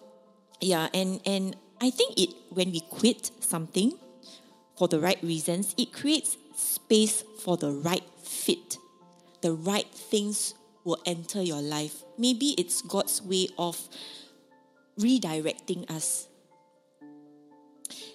yeah, 0.61 0.89
and 0.93 1.21
and 1.25 1.55
I 1.81 1.89
think 1.89 2.19
it 2.19 2.33
when 2.49 2.71
we 2.71 2.81
quit 2.81 3.31
something 3.39 3.93
for 4.77 4.87
the 4.87 4.99
right 4.99 5.21
reasons, 5.23 5.73
it 5.77 5.93
creates 5.93 6.37
space 6.55 7.23
for 7.39 7.57
the 7.57 7.71
right 7.71 8.03
fit. 8.21 8.77
The 9.41 9.53
right 9.53 9.87
things 9.91 10.53
will 10.83 11.01
enter 11.05 11.41
your 11.41 11.61
life. 11.61 12.03
Maybe 12.17 12.55
it's 12.57 12.81
God's 12.81 13.21
way 13.21 13.49
of 13.57 13.77
redirecting 14.99 15.89
us. 15.89 16.27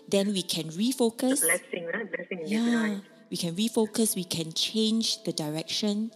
Then 0.09 0.33
we 0.33 0.43
can 0.43 0.71
refocus. 0.71 1.43
blessing, 1.43 1.89
eh? 1.93 2.05
blessing 2.05 2.41
in 2.41 2.47
Yeah, 2.47 2.99
we 3.31 3.37
can 3.37 3.55
refocus, 3.55 4.17
we 4.17 4.25
can 4.25 4.53
change 4.53 5.23
the 5.25 5.33
direction. 5.33 6.11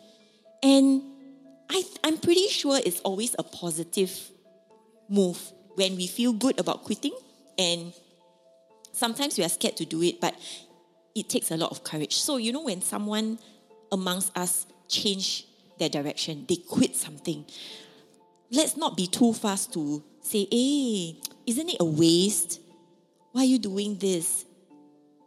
And 0.67 1.03
I, 1.71 1.85
I'm 2.03 2.19
pretty 2.19 2.49
sure 2.49 2.81
it's 2.85 3.01
always 3.03 3.37
a 3.39 3.45
positive 3.45 4.11
move 5.09 5.41
when 5.77 5.95
we 5.95 6.09
feel 6.09 6.33
good 6.33 6.59
about 6.59 6.83
quitting. 6.83 7.15
And 7.57 7.93
sometimes 8.91 9.39
we 9.39 9.45
are 9.45 9.49
scared 9.49 9.77
to 9.77 9.85
do 9.85 10.03
it, 10.03 10.21
but 10.21 10.35
it 11.15 11.29
takes 11.29 11.53
a 11.53 11.57
lot 11.57 11.71
of 11.71 11.85
courage. 11.85 12.17
So, 12.17 12.39
you 12.39 12.51
know, 12.51 12.65
when 12.65 12.83
someone 12.83 13.39
amongst 13.93 14.37
us 14.37 14.67
change 14.89 15.47
their 15.79 15.89
direction, 15.89 16.45
they 16.49 16.57
quit 16.57 16.97
something, 16.97 17.45
let's 18.51 18.77
not 18.77 18.97
be 18.97 19.07
too 19.07 19.35
fast 19.35 19.73
to 19.75 20.03
say, 20.21 20.49
hey, 20.51 21.17
isn't 21.47 21.69
it 21.69 21.77
a 21.79 21.85
waste? 21.85 22.61
Why 23.31 23.43
are 23.43 23.45
you 23.45 23.61
doing 23.61 23.99
this? 23.99 24.45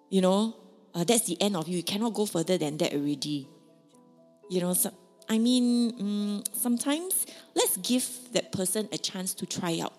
You 0.10 0.20
know, 0.20 0.58
uh, 0.94 1.06
that's 1.06 1.28
the 1.28 1.42
end 1.42 1.56
of 1.56 1.70
you. 1.70 1.78
You 1.78 1.84
cannot 1.84 2.14
go 2.14 2.26
further 2.26 2.58
than 2.58 2.76
that 2.80 2.94
already. 2.94 3.48
You 4.50 4.60
know, 4.60 4.74
so, 4.74 4.92
I 5.30 5.38
mean, 5.38 5.94
mm, 5.94 6.56
sometimes 6.58 7.28
let's 7.54 7.78
give 7.78 8.10
that 8.34 8.52
person 8.52 8.90
a 8.92 8.98
chance 8.98 9.34
to 9.36 9.46
try 9.46 9.80
out 9.80 9.94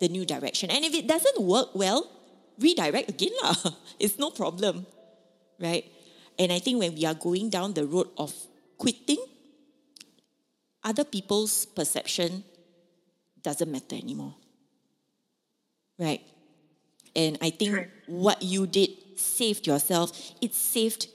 the 0.00 0.08
new 0.08 0.26
direction. 0.26 0.70
And 0.70 0.84
if 0.84 0.94
it 0.94 1.08
doesn't 1.08 1.40
work 1.40 1.74
well, 1.74 2.10
redirect 2.60 3.08
again. 3.08 3.32
lah. 3.42 3.56
It's 3.98 4.18
no 4.18 4.30
problem, 4.30 4.86
right? 5.58 5.88
And 6.38 6.52
I 6.52 6.58
think 6.58 6.78
when 6.80 6.94
we 6.94 7.06
are 7.06 7.14
going 7.14 7.48
down 7.48 7.72
the 7.72 7.86
road 7.86 8.10
of 8.18 8.34
quitting, 8.76 9.22
other 10.82 11.04
people's 11.04 11.64
perception 11.64 12.44
doesn't 13.40 13.70
matter 13.70 13.96
anymore. 13.96 14.34
Right? 15.98 16.20
And 17.16 17.38
I 17.40 17.50
think 17.50 17.88
what 18.06 18.42
you 18.42 18.66
did 18.66 18.90
saved 19.16 19.66
yourself. 19.66 20.10
It 20.42 20.54
saved 20.54 21.06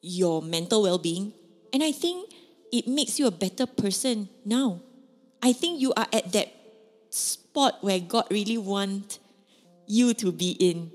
your 0.00 0.42
mental 0.42 0.82
well 0.82 0.98
being. 0.98 1.32
And 1.76 1.84
I 1.84 1.92
think 1.92 2.32
it 2.72 2.88
makes 2.88 3.18
you 3.18 3.26
a 3.26 3.30
better 3.30 3.66
person 3.66 4.30
now. 4.46 4.80
I 5.42 5.52
think 5.52 5.78
you 5.78 5.92
are 5.92 6.06
at 6.10 6.32
that 6.32 6.48
spot 7.10 7.84
where 7.84 8.00
God 8.00 8.24
really 8.30 8.56
want 8.56 9.18
you 9.86 10.14
to 10.14 10.32
be 10.32 10.52
in. 10.52 10.90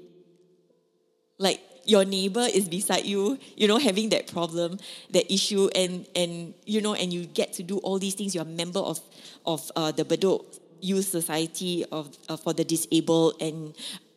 Like 1.37 1.61
your 1.85 2.03
neighbor 2.03 2.47
is 2.51 2.67
beside 2.67 3.05
you, 3.05 3.37
you 3.55 3.67
know, 3.67 3.77
having 3.77 4.09
that 4.09 4.25
problem, 4.33 4.79
that 5.11 5.31
issue, 5.31 5.69
and 5.75 6.07
and 6.15 6.55
you 6.65 6.81
know, 6.81 6.95
and 6.95 7.13
you 7.13 7.27
get 7.27 7.53
to 7.61 7.63
do 7.63 7.77
all 7.85 7.99
these 7.99 8.15
things. 8.15 8.33
You're 8.33 8.49
a 8.49 8.57
member 8.57 8.79
of 8.79 8.99
of 9.45 9.71
uh, 9.75 9.91
the 9.91 10.03
Bedok 10.03 10.57
Youth 10.81 11.05
Society 11.05 11.85
of 11.91 12.09
uh, 12.27 12.37
for 12.37 12.53
the 12.53 12.65
disabled, 12.65 13.35
and 13.39 13.75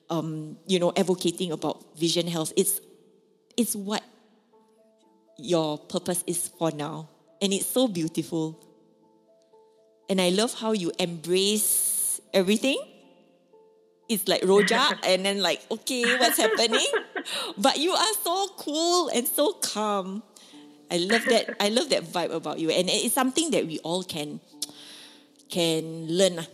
um, 0.08 0.56
you 0.66 0.78
know, 0.80 0.94
advocating 0.96 1.52
about 1.52 1.84
vision 1.98 2.26
health. 2.26 2.54
It's 2.56 2.80
it's 3.54 3.76
what 3.76 4.02
your 5.38 5.78
purpose 5.78 6.22
is 6.26 6.48
for 6.48 6.70
now, 6.70 7.08
and 7.42 7.52
it's 7.52 7.66
so 7.66 7.88
beautiful. 7.88 8.60
And 10.08 10.20
I 10.20 10.28
love 10.28 10.52
how 10.54 10.72
you 10.72 10.92
embrace 10.98 12.20
everything. 12.32 12.76
It's 14.08 14.28
like 14.28 14.42
Roja, 14.42 14.98
and 15.06 15.24
then 15.24 15.40
like, 15.40 15.62
okay, 15.70 16.04
what's 16.18 16.36
happening? 16.38 16.86
But 17.56 17.78
you 17.78 17.92
are 17.92 18.14
so 18.22 18.48
cool 18.58 19.08
and 19.08 19.26
so 19.26 19.54
calm. 19.64 20.22
I 20.90 20.98
love 20.98 21.24
that. 21.32 21.56
I 21.58 21.70
love 21.72 21.88
that 21.88 22.04
vibe 22.04 22.34
about 22.34 22.60
you, 22.60 22.68
and 22.68 22.90
it's 22.90 23.14
something 23.14 23.50
that 23.52 23.66
we 23.66 23.78
all 23.80 24.02
can 24.04 24.40
can 25.48 26.06
learn. 26.08 26.38
ah. 26.38 26.48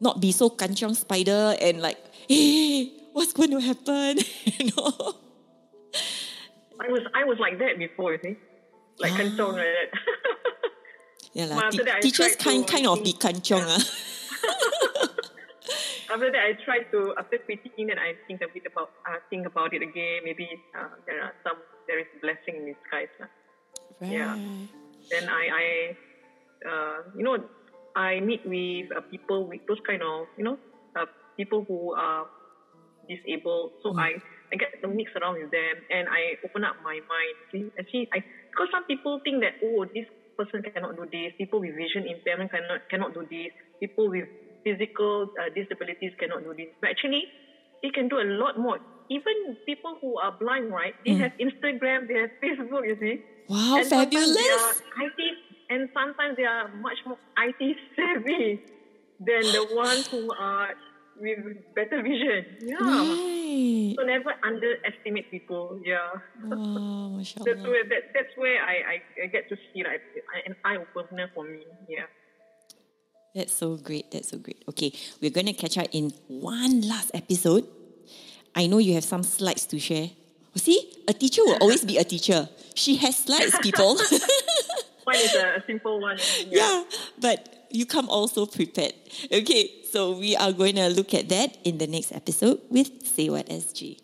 Not 0.00 0.20
be 0.20 0.32
so 0.32 0.50
kanchong 0.50 0.96
spider 0.96 1.54
and 1.60 1.80
like, 1.80 1.96
hey, 2.28 2.92
what's 3.12 3.32
going 3.32 3.50
to 3.52 3.60
happen? 3.60 4.18
you 4.44 4.72
know. 4.76 5.23
I 6.80 6.88
was 6.90 7.02
I 7.14 7.22
was 7.24 7.38
like 7.38 7.58
that 7.58 7.78
before, 7.78 8.12
you 8.14 8.20
see, 8.22 8.36
like 8.98 9.12
Ah. 9.12 9.18
kantong 9.22 9.54
like 9.58 9.74
that. 9.78 9.90
Yeah, 11.34 11.50
lah. 11.50 11.66
after 11.66 11.82
that 11.82 11.98
teachers 11.98 12.38
kind 12.38 12.62
to 12.62 12.70
kind 12.70 12.86
of 12.86 13.02
be 13.02 13.10
kanchong. 13.12 13.66
ah. 13.66 13.82
After 16.14 16.30
that, 16.30 16.42
I 16.46 16.52
tried 16.62 16.92
to 16.94 17.10
after 17.18 17.38
quitting, 17.42 17.88
then 17.90 17.98
I 17.98 18.14
think 18.28 18.38
a 18.44 18.46
bit 18.46 18.62
about 18.70 18.92
uh, 19.02 19.18
think 19.30 19.46
about 19.50 19.74
it 19.74 19.82
again. 19.82 20.22
Maybe 20.22 20.46
uh, 20.76 20.94
there 21.10 21.18
are 21.26 21.34
some 21.42 21.58
there 21.88 21.98
is 21.98 22.06
blessing 22.22 22.62
in 22.62 22.70
disguise. 22.70 23.10
lah. 23.18 23.30
Yeah. 24.04 24.36
Then 25.10 25.26
I 25.26 25.42
I 25.50 25.66
uh, 26.62 26.96
you 27.18 27.24
know 27.26 27.40
I 27.98 28.20
meet 28.20 28.46
with 28.46 28.94
uh, 28.94 29.02
people 29.10 29.48
with 29.50 29.66
those 29.66 29.80
kind 29.82 30.06
of 30.06 30.30
you 30.38 30.44
know 30.44 30.56
uh, 30.94 31.08
people 31.34 31.64
who 31.66 31.96
are 31.98 32.28
disabled. 33.10 33.80
So 33.82 33.96
I 33.98 34.20
I 34.54 34.56
get 34.56 34.78
to 34.82 34.86
mix 34.86 35.10
around 35.18 35.42
with 35.42 35.50
them 35.50 35.74
and 35.90 36.06
I 36.06 36.38
open 36.46 36.62
up 36.62 36.78
my 36.86 37.02
mind. 37.10 37.34
See, 37.50 37.66
actually, 37.74 38.06
I 38.14 38.22
because 38.50 38.70
some 38.70 38.86
people 38.86 39.18
think 39.26 39.42
that 39.42 39.58
oh 39.66 39.82
this 39.90 40.06
person 40.38 40.62
cannot 40.62 40.94
do 40.94 41.10
this. 41.10 41.34
People 41.34 41.58
with 41.58 41.74
vision 41.74 42.06
impairment 42.06 42.54
cannot 42.54 42.86
cannot 42.88 43.14
do 43.18 43.26
this. 43.26 43.50
People 43.82 44.08
with 44.08 44.30
physical 44.62 45.26
uh, 45.34 45.50
disabilities 45.50 46.14
cannot 46.22 46.46
do 46.46 46.54
this. 46.54 46.70
But 46.80 46.94
actually, 46.94 47.26
they 47.82 47.90
can 47.90 48.06
do 48.06 48.22
a 48.22 48.28
lot 48.38 48.54
more. 48.54 48.78
Even 49.10 49.58
people 49.66 49.98
who 50.00 50.16
are 50.22 50.30
blind, 50.30 50.70
right? 50.70 50.94
They 51.04 51.18
have 51.18 51.32
Instagram, 51.36 52.06
they 52.06 52.14
have 52.22 52.30
Facebook. 52.38 52.86
You 52.86 52.96
see. 53.02 53.22
Wow, 53.50 53.76
And 53.76 53.86
sometimes 53.86 54.14
fabulous. 54.14 54.38
They 54.38 54.50
are 54.54 55.10
IT, 55.10 55.20
and 55.68 55.88
sometimes 55.92 56.36
they 56.38 56.46
are 56.46 56.68
much 56.78 57.02
more 57.04 57.18
IT 57.42 57.76
savvy 57.98 58.62
than 59.18 59.42
the 59.52 59.68
ones 59.74 60.06
who 60.06 60.32
are 60.32 60.72
with 61.20 61.74
better 61.74 62.02
vision. 62.02 62.44
Yeah. 62.60 62.76
Right. 62.80 63.94
So 63.96 64.04
never 64.04 64.34
underestimate 64.42 65.30
people. 65.30 65.80
Yeah. 65.84 65.98
Oh, 66.50 67.08
wow, 67.08 67.18
That's 67.18 67.62
where 67.62 67.84
that, 67.84 68.02
that's 68.14 68.36
where 68.36 68.62
I, 68.62 68.98
I, 68.98 69.24
I 69.24 69.26
get 69.26 69.48
to 69.48 69.56
see 69.56 69.84
like 69.84 70.02
an 70.46 70.56
eye 70.64 70.76
opener 70.96 71.30
for 71.34 71.44
me. 71.44 71.64
Yeah. 71.88 72.04
That's 73.34 73.52
so 73.52 73.76
great. 73.76 74.10
That's 74.10 74.30
so 74.30 74.38
great. 74.38 74.62
Okay, 74.68 74.92
we're 75.20 75.30
going 75.30 75.46
to 75.46 75.52
catch 75.52 75.76
up 75.78 75.88
in 75.92 76.12
one 76.28 76.82
last 76.82 77.10
episode. 77.14 77.66
I 78.54 78.66
know 78.68 78.78
you 78.78 78.94
have 78.94 79.04
some 79.04 79.24
slides 79.24 79.66
to 79.66 79.78
share. 79.78 80.10
Oh, 80.54 80.58
See, 80.58 80.92
a 81.08 81.12
teacher 81.12 81.42
will 81.44 81.58
always 81.60 81.84
be 81.84 81.98
a 81.98 82.04
teacher. 82.04 82.48
She 82.74 82.94
has 82.96 83.16
slides, 83.16 83.58
people. 83.60 83.96
Mine 85.06 85.16
is 85.16 85.34
a, 85.34 85.56
a 85.56 85.64
simple 85.66 86.00
one. 86.00 86.18
yeah, 86.48 86.84
but 87.20 87.53
you 87.74 87.86
come 87.86 88.08
also 88.08 88.46
prepared. 88.46 88.94
Okay, 89.32 89.70
so 89.90 90.16
we 90.16 90.36
are 90.36 90.52
going 90.52 90.76
to 90.76 90.88
look 90.88 91.12
at 91.12 91.28
that 91.28 91.58
in 91.64 91.78
the 91.78 91.86
next 91.86 92.12
episode 92.12 92.60
with 92.70 93.06
Say 93.06 93.28
What 93.28 93.48
SG. 93.48 93.98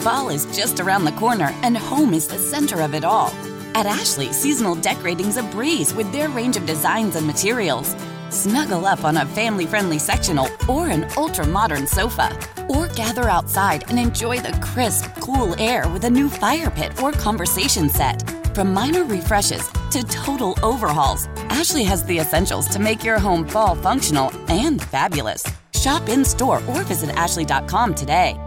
Fall 0.00 0.30
is 0.30 0.46
just 0.56 0.80
around 0.80 1.04
the 1.04 1.12
corner, 1.12 1.50
and 1.62 1.76
home 1.76 2.14
is 2.14 2.26
the 2.26 2.38
center 2.38 2.80
of 2.80 2.94
it 2.94 3.04
all. 3.04 3.30
At 3.74 3.84
Ashley, 3.84 4.32
seasonal 4.32 4.74
decorating's 4.74 5.36
a 5.36 5.42
breeze 5.42 5.92
with 5.92 6.10
their 6.10 6.30
range 6.30 6.56
of 6.56 6.64
designs 6.64 7.16
and 7.16 7.26
materials. 7.26 7.94
Snuggle 8.30 8.86
up 8.86 9.04
on 9.04 9.18
a 9.18 9.26
family 9.26 9.66
friendly 9.66 9.98
sectional 9.98 10.48
or 10.68 10.88
an 10.88 11.06
ultra 11.18 11.46
modern 11.46 11.86
sofa. 11.86 12.34
Or 12.70 12.88
gather 12.88 13.28
outside 13.28 13.84
and 13.90 13.98
enjoy 13.98 14.40
the 14.40 14.52
crisp, 14.62 15.06
cool 15.20 15.54
air 15.60 15.88
with 15.88 16.04
a 16.04 16.10
new 16.10 16.28
fire 16.28 16.70
pit 16.70 17.02
or 17.02 17.12
conversation 17.12 17.88
set. 17.88 18.22
From 18.54 18.72
minor 18.72 19.04
refreshes 19.04 19.68
to 19.90 20.02
total 20.04 20.58
overhauls, 20.62 21.28
Ashley 21.48 21.84
has 21.84 22.04
the 22.04 22.18
essentials 22.18 22.68
to 22.68 22.78
make 22.78 23.04
your 23.04 23.18
home 23.18 23.46
fall 23.46 23.74
functional 23.74 24.32
and 24.48 24.82
fabulous. 24.82 25.44
Shop 25.74 26.08
in 26.08 26.24
store 26.24 26.62
or 26.68 26.82
visit 26.82 27.10
ashley.com 27.10 27.94
today. 27.94 28.38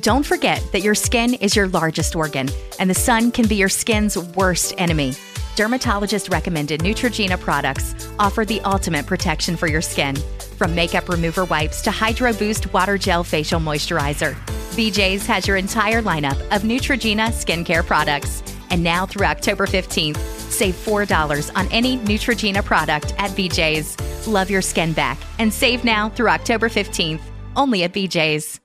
Don't 0.00 0.26
forget 0.26 0.62
that 0.72 0.82
your 0.82 0.94
skin 0.94 1.34
is 1.34 1.56
your 1.56 1.68
largest 1.68 2.14
organ, 2.14 2.48
and 2.78 2.90
the 2.90 2.94
sun 2.94 3.32
can 3.32 3.48
be 3.48 3.56
your 3.56 3.68
skin's 3.68 4.16
worst 4.18 4.74
enemy. 4.78 5.14
Dermatologist 5.56 6.28
recommended 6.28 6.80
Neutrogena 6.80 7.40
products 7.40 7.94
offer 8.18 8.44
the 8.44 8.60
ultimate 8.60 9.06
protection 9.06 9.56
for 9.56 9.66
your 9.66 9.80
skin. 9.80 10.14
From 10.58 10.74
makeup 10.74 11.08
remover 11.08 11.46
wipes 11.46 11.80
to 11.82 11.90
Hydro 11.90 12.34
Boost 12.34 12.70
Water 12.74 12.98
Gel 12.98 13.24
Facial 13.24 13.58
Moisturizer, 13.58 14.34
BJ's 14.76 15.26
has 15.26 15.48
your 15.48 15.56
entire 15.56 16.02
lineup 16.02 16.38
of 16.54 16.60
Neutrogena 16.60 17.28
skincare 17.28 17.84
products. 17.84 18.42
And 18.68 18.82
now 18.82 19.06
through 19.06 19.24
October 19.24 19.66
15th, 19.66 20.18
save 20.50 20.74
$4 20.74 21.50
on 21.56 21.66
any 21.72 21.96
Neutrogena 22.00 22.62
product 22.62 23.14
at 23.16 23.30
BJ's. 23.30 23.96
Love 24.28 24.50
your 24.50 24.60
skin 24.60 24.92
back 24.92 25.16
and 25.38 25.50
save 25.50 25.84
now 25.84 26.10
through 26.10 26.28
October 26.28 26.68
15th, 26.68 27.22
only 27.56 27.82
at 27.82 27.94
BJ's. 27.94 28.60